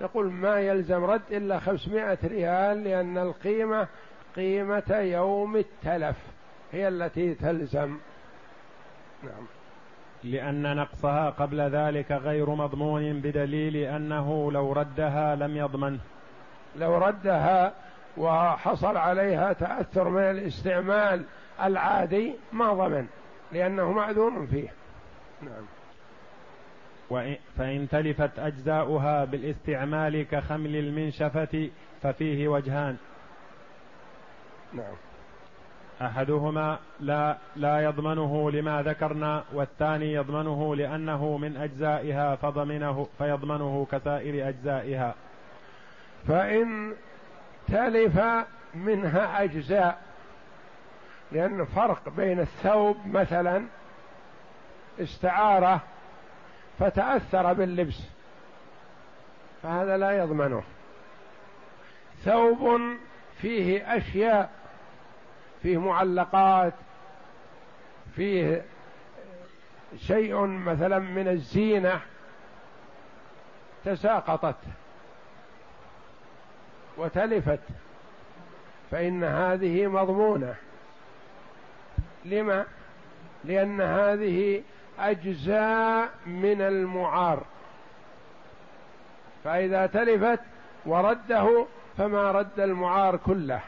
نقول 0.00 0.32
ما 0.32 0.60
يلزم 0.60 1.04
رد 1.04 1.22
إلا 1.30 1.60
خمسمائة 1.60 2.18
ريال 2.24 2.84
لأن 2.84 3.18
القيمة 3.18 3.86
قيمة 4.36 4.96
يوم 4.96 5.56
التلف 5.56 6.16
هي 6.72 6.88
التي 6.88 7.34
تلزم. 7.34 7.98
نعم. 9.22 9.46
لأن 10.24 10.76
نقصها 10.76 11.30
قبل 11.30 11.60
ذلك 11.60 12.12
غير 12.12 12.50
مضمون 12.50 13.20
بدليل 13.20 13.76
أنه 13.76 14.52
لو 14.52 14.72
ردها 14.72 15.36
لم 15.36 15.56
يضمن. 15.56 15.98
لو 16.76 16.98
ردها 16.98 17.72
وحصل 18.16 18.96
عليها 18.96 19.52
تأثر 19.52 20.08
من 20.08 20.22
الاستعمال 20.22 21.24
العادي 21.62 22.34
ما 22.52 22.72
ضمن 22.72 23.06
لأنه 23.52 23.92
معذور 23.92 24.46
فيه. 24.46 24.68
نعم. 25.42 25.64
فإن 27.56 27.88
تلفت 27.88 28.38
أجزاؤها 28.38 29.24
بالاستعمال 29.24 30.22
كخمل 30.30 30.76
المنشفة 30.76 31.70
ففيه 32.02 32.48
وجهان. 32.48 32.96
نعم. 34.72 34.94
أحدهما 36.06 36.78
لا 37.00 37.36
لا 37.56 37.80
يضمنه 37.80 38.50
لما 38.50 38.82
ذكرنا 38.82 39.44
والثاني 39.52 40.12
يضمنه 40.12 40.76
لأنه 40.76 41.36
من 41.36 41.56
أجزائها 41.56 42.36
فضمنه 42.36 43.08
فيضمنه 43.18 43.86
كسائر 43.92 44.48
أجزائها. 44.48 45.14
فإن 46.28 46.94
تلف 47.68 48.20
منها 48.74 49.42
أجزاء 49.44 49.98
لأن 51.32 51.64
فرق 51.64 52.08
بين 52.08 52.40
الثوب 52.40 52.96
مثلا 53.06 53.64
استعارة 55.00 55.80
فتأثر 56.78 57.52
باللبس 57.52 58.00
فهذا 59.62 59.96
لا 59.96 60.10
يضمنه. 60.10 60.62
ثوب 62.24 62.80
فيه 63.40 63.96
أشياء 63.96 64.61
فيه 65.62 65.78
معلقات 65.78 66.72
فيه 68.16 68.62
شيء 69.98 70.46
مثلا 70.46 70.98
من 70.98 71.28
الزينة 71.28 72.00
تساقطت 73.84 74.56
وتلفت 76.96 77.60
فإن 78.90 79.24
هذه 79.24 79.86
مضمونة. 79.86 80.54
لما؟ 82.24 82.66
لأن 83.44 83.80
هذه 83.80 84.62
أجزاء 84.98 86.10
من 86.26 86.60
المعار. 86.60 87.42
فإذا 89.44 89.86
تلفت 89.86 90.40
ورده 90.86 91.66
فما 91.98 92.32
رد 92.32 92.60
المعار 92.60 93.16
كله. 93.16 93.60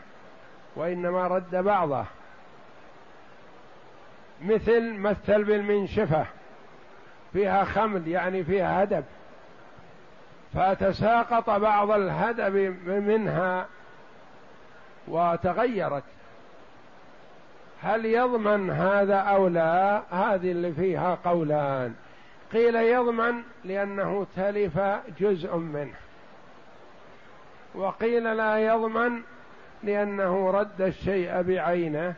وإنما 0.77 1.27
رد 1.27 1.57
بعضه. 1.57 2.05
مثل 4.43 4.93
مثل 4.93 5.45
بالمنشفه 5.45 6.27
فيها 7.33 7.65
خمل 7.65 8.09
يعني 8.09 8.45
فيها 8.45 8.83
هدب. 8.83 9.05
فتساقط 10.55 11.51
بعض 11.51 11.91
الهدب 11.91 12.55
منها 12.87 13.67
وتغيرت. 15.09 16.05
هل 17.83 18.05
يضمن 18.05 18.71
هذا 18.71 19.17
أو 19.17 19.49
لا؟ 19.49 20.03
هذه 20.11 20.51
اللي 20.51 20.73
فيها 20.73 21.19
قولان. 21.25 21.95
قيل 22.53 22.75
يضمن 22.75 23.43
لأنه 23.65 24.27
تلف 24.37 24.79
جزء 25.19 25.57
منه. 25.57 25.95
وقيل 27.75 28.37
لا 28.37 28.59
يضمن 28.59 29.23
لأنه 29.85 30.51
رد 30.51 30.81
الشيء 30.81 31.43
بعينه 31.43 32.15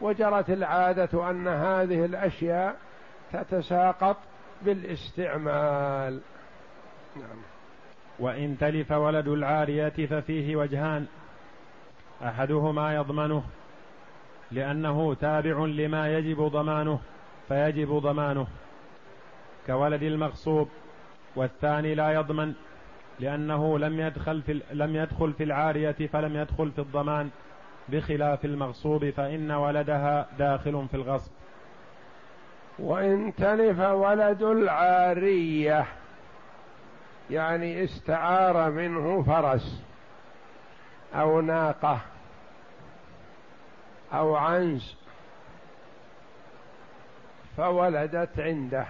وجرت 0.00 0.50
العادة 0.50 1.30
أن 1.30 1.48
هذه 1.48 2.04
الأشياء 2.04 2.76
تتساقط 3.32 4.16
بالاستعمال. 4.62 6.20
نعم. 7.16 7.38
وإن 8.18 8.58
تلف 8.58 8.92
ولد 8.92 9.28
العاريه 9.28 10.06
ففيه 10.06 10.56
وجهان 10.56 11.06
أحدهما 12.22 12.94
يضمنه 12.94 13.44
لأنه 14.50 15.14
تابع 15.14 15.64
لما 15.64 16.18
يجب 16.18 16.40
ضمانه 16.42 17.00
فيجب 17.48 17.92
ضمانه 17.92 18.46
كولد 19.66 20.02
المغصوب 20.02 20.68
والثاني 21.36 21.94
لا 21.94 22.10
يضمن. 22.10 22.54
لأنه 23.20 23.78
لم 23.78 24.00
يدخل 24.00 24.42
في 24.42 24.62
لم 24.72 24.96
يدخل 24.96 25.32
في 25.32 25.44
العارية 25.44 25.96
فلم 26.12 26.36
يدخل 26.36 26.70
في 26.70 26.78
الضمان 26.78 27.30
بخلاف 27.88 28.44
المغصوب 28.44 29.10
فإن 29.10 29.50
ولدها 29.50 30.26
داخل 30.38 30.86
في 30.90 30.96
الغصب. 30.96 31.30
وإن 32.78 33.32
تلف 33.34 33.80
ولد 33.80 34.42
العارية 34.42 35.86
يعني 37.30 37.84
استعار 37.84 38.70
منه 38.70 39.22
فرس 39.22 39.82
أو 41.14 41.40
ناقة 41.40 42.00
أو 44.12 44.36
عنز 44.36 44.96
فولدت 47.56 48.40
عنده 48.40 48.86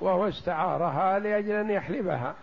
وهو 0.00 0.28
استعارها 0.28 1.18
لأجل 1.18 1.50
أن 1.52 1.70
يحلبها. 1.70 2.34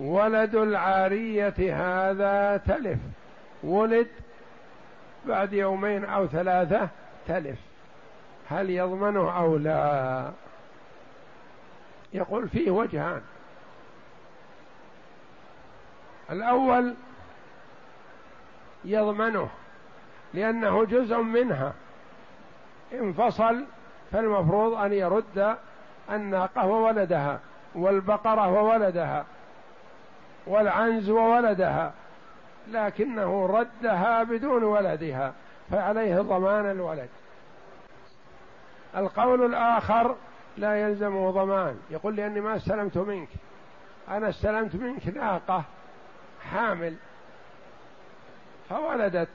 ولد 0.00 0.54
العارية 0.54 1.54
هذا 1.58 2.56
تلف. 2.56 2.98
ولد 3.62 4.08
بعد 5.26 5.52
يومين 5.52 6.04
أو 6.04 6.26
ثلاثة 6.26 6.88
تلف. 7.28 7.58
هل 8.50 8.70
يضمنه 8.70 9.38
أو 9.38 9.56
لا؟ 9.56 10.30
يقول 12.12 12.48
فيه 12.48 12.70
وجهان. 12.70 13.22
الأول 16.30 16.94
يضمنه 18.84 19.48
لأنه 20.34 20.84
جزء 20.84 21.16
منها. 21.16 21.72
انفصل 22.92 23.64
فالمفروض 24.12 24.74
أن 24.74 24.92
يرد 24.92 25.56
الناقة 26.10 26.66
وولدها 26.66 27.40
والبقرة 27.74 28.48
وولدها. 28.48 29.24
والعنز 30.46 31.10
وولدها 31.10 31.92
لكنه 32.68 33.46
ردها 33.46 34.22
بدون 34.22 34.64
ولدها 34.64 35.32
فعليه 35.70 36.20
ضمان 36.20 36.70
الولد. 36.70 37.08
القول 38.96 39.44
الآخر 39.44 40.16
لا 40.58 40.82
يلزمه 40.82 41.30
ضمان 41.30 41.78
يقول 41.90 42.16
لأني 42.16 42.40
ما 42.40 42.56
استلمت 42.56 42.98
منك. 42.98 43.28
أنا 44.08 44.28
استلمت 44.28 44.74
منك 44.74 45.08
ناقة 45.08 45.64
حامل 46.50 46.94
فولدت. 48.68 49.28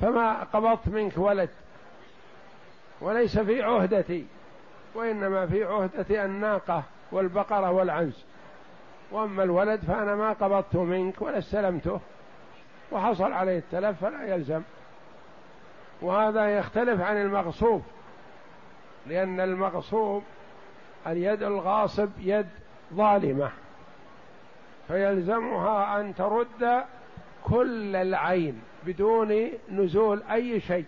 فما 0.00 0.42
قبضت 0.42 0.88
منك 0.88 1.18
ولد 1.18 1.50
وليس 3.00 3.38
في 3.38 3.62
عهدتي 3.62 4.26
وإنما 4.94 5.46
في 5.46 5.64
عهدتي 5.64 6.24
الناقة 6.24 6.82
والبقرة 7.12 7.70
والعنز. 7.70 8.24
وأما 9.10 9.42
الولد 9.42 9.80
فأنا 9.80 10.14
ما 10.14 10.32
قبضته 10.32 10.84
منك 10.84 11.22
ولا 11.22 11.38
استلمته. 11.38 12.00
وحصل 12.92 13.32
عليه 13.32 13.58
التلف 13.58 14.00
فلا 14.00 14.34
يلزم. 14.34 14.62
وهذا 16.02 16.58
يختلف 16.58 17.00
عن 17.00 17.16
المغصوب 17.16 17.82
لأن 19.06 19.40
المغصوب 19.40 20.22
اليد 21.06 21.42
الغاصب 21.42 22.08
يد 22.18 22.48
ظالمة. 22.94 23.50
فيلزمها 24.88 26.00
أن 26.00 26.14
ترد 26.14 26.84
كل 27.44 27.96
العين 27.96 28.62
بدون 28.86 29.50
نزول 29.70 30.22
أي 30.22 30.60
شيء. 30.60 30.84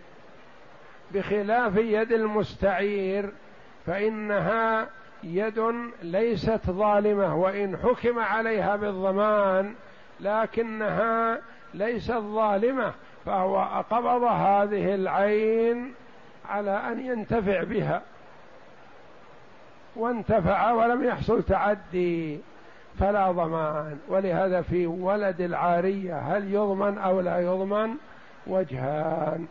بخلاف 1.15 1.77
يد 1.77 2.13
المستعير 2.13 3.33
فإنها 3.87 4.89
يد 5.23 5.75
ليست 6.03 6.71
ظالمة 6.71 7.37
وإن 7.37 7.77
حكم 7.77 8.19
عليها 8.19 8.77
بالضمان 8.77 9.75
لكنها 10.21 11.39
ليست 11.75 12.13
ظالمة 12.13 12.93
فهو 13.27 13.83
قبض 13.91 14.23
هذه 14.23 14.95
العين 14.95 15.95
على 16.49 16.71
أن 16.71 17.07
ينتفع 17.07 17.63
بها. 17.63 18.03
وانتفع 19.97 20.73
ولم 20.73 21.05
يحصل 21.05 21.43
تعدي 21.43 22.41
فلا 22.99 23.33
ضمان. 23.33 23.99
ولهذا 24.09 24.63
في 24.63 24.87
ولد 24.87 25.41
العارية 25.41 26.19
هل 26.19 26.55
يضمن 26.55 26.99
أو 26.99 27.21
لا 27.21 27.41
يضمن؟ 27.41 27.95
وجهان. 28.47 29.47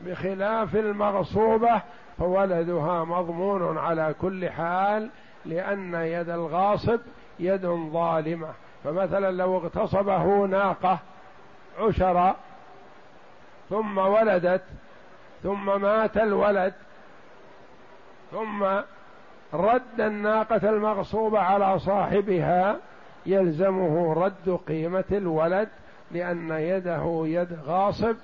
بخلاف 0.00 0.76
المغصوبة 0.76 1.82
فولدها 2.18 3.04
مضمون 3.04 3.78
على 3.78 4.14
كل 4.20 4.50
حال 4.50 5.10
لأن 5.44 5.94
يد 5.94 6.28
الغاصب 6.28 7.00
يد 7.38 7.66
ظالمة. 7.92 8.48
فمثلا 8.84 9.30
لو 9.30 9.56
اغتصبه 9.56 10.46
ناقة 10.46 10.98
عشر 11.78 12.34
ثم 13.70 13.98
ولدت 13.98 14.62
ثم 15.42 15.80
مات 15.80 16.16
الولد 16.16 16.72
ثم 18.32 18.64
رد 19.54 20.00
الناقة 20.00 20.70
المغصوبة 20.70 21.38
على 21.38 21.78
صاحبها 21.78 22.76
يلزمه 23.26 24.12
رد 24.12 24.58
قيمة 24.68 25.04
الولد 25.12 25.68
لأن 26.10 26.50
يده 26.50 27.22
يد 27.26 27.58
غاصب 27.66 28.16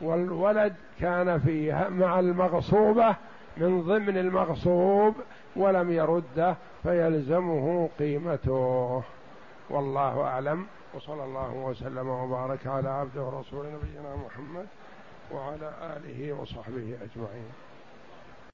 والولد 0.00 0.74
كان 1.00 1.38
فيها 1.38 1.88
مع 1.88 2.18
المغصوبة 2.20 3.16
من 3.60 3.82
ضمن 3.82 4.18
المغصوب 4.18 5.14
ولم 5.56 5.92
يرده 5.92 6.56
فيلزمه 6.82 7.88
قيمته. 7.98 9.02
والله 9.70 10.22
أعلم. 10.22 10.66
وصلى 10.94 11.24
الله 11.24 11.52
وسلم 11.54 12.08
وبارك 12.08 12.66
على 12.66 12.88
عبده 12.88 13.22
ورسول 13.22 13.66
نبينا 13.66 14.16
محمد 14.26 14.66
وعلى 15.32 15.72
آله 15.96 16.32
وصحبه 16.32 16.98
أجمعين. 17.02 17.52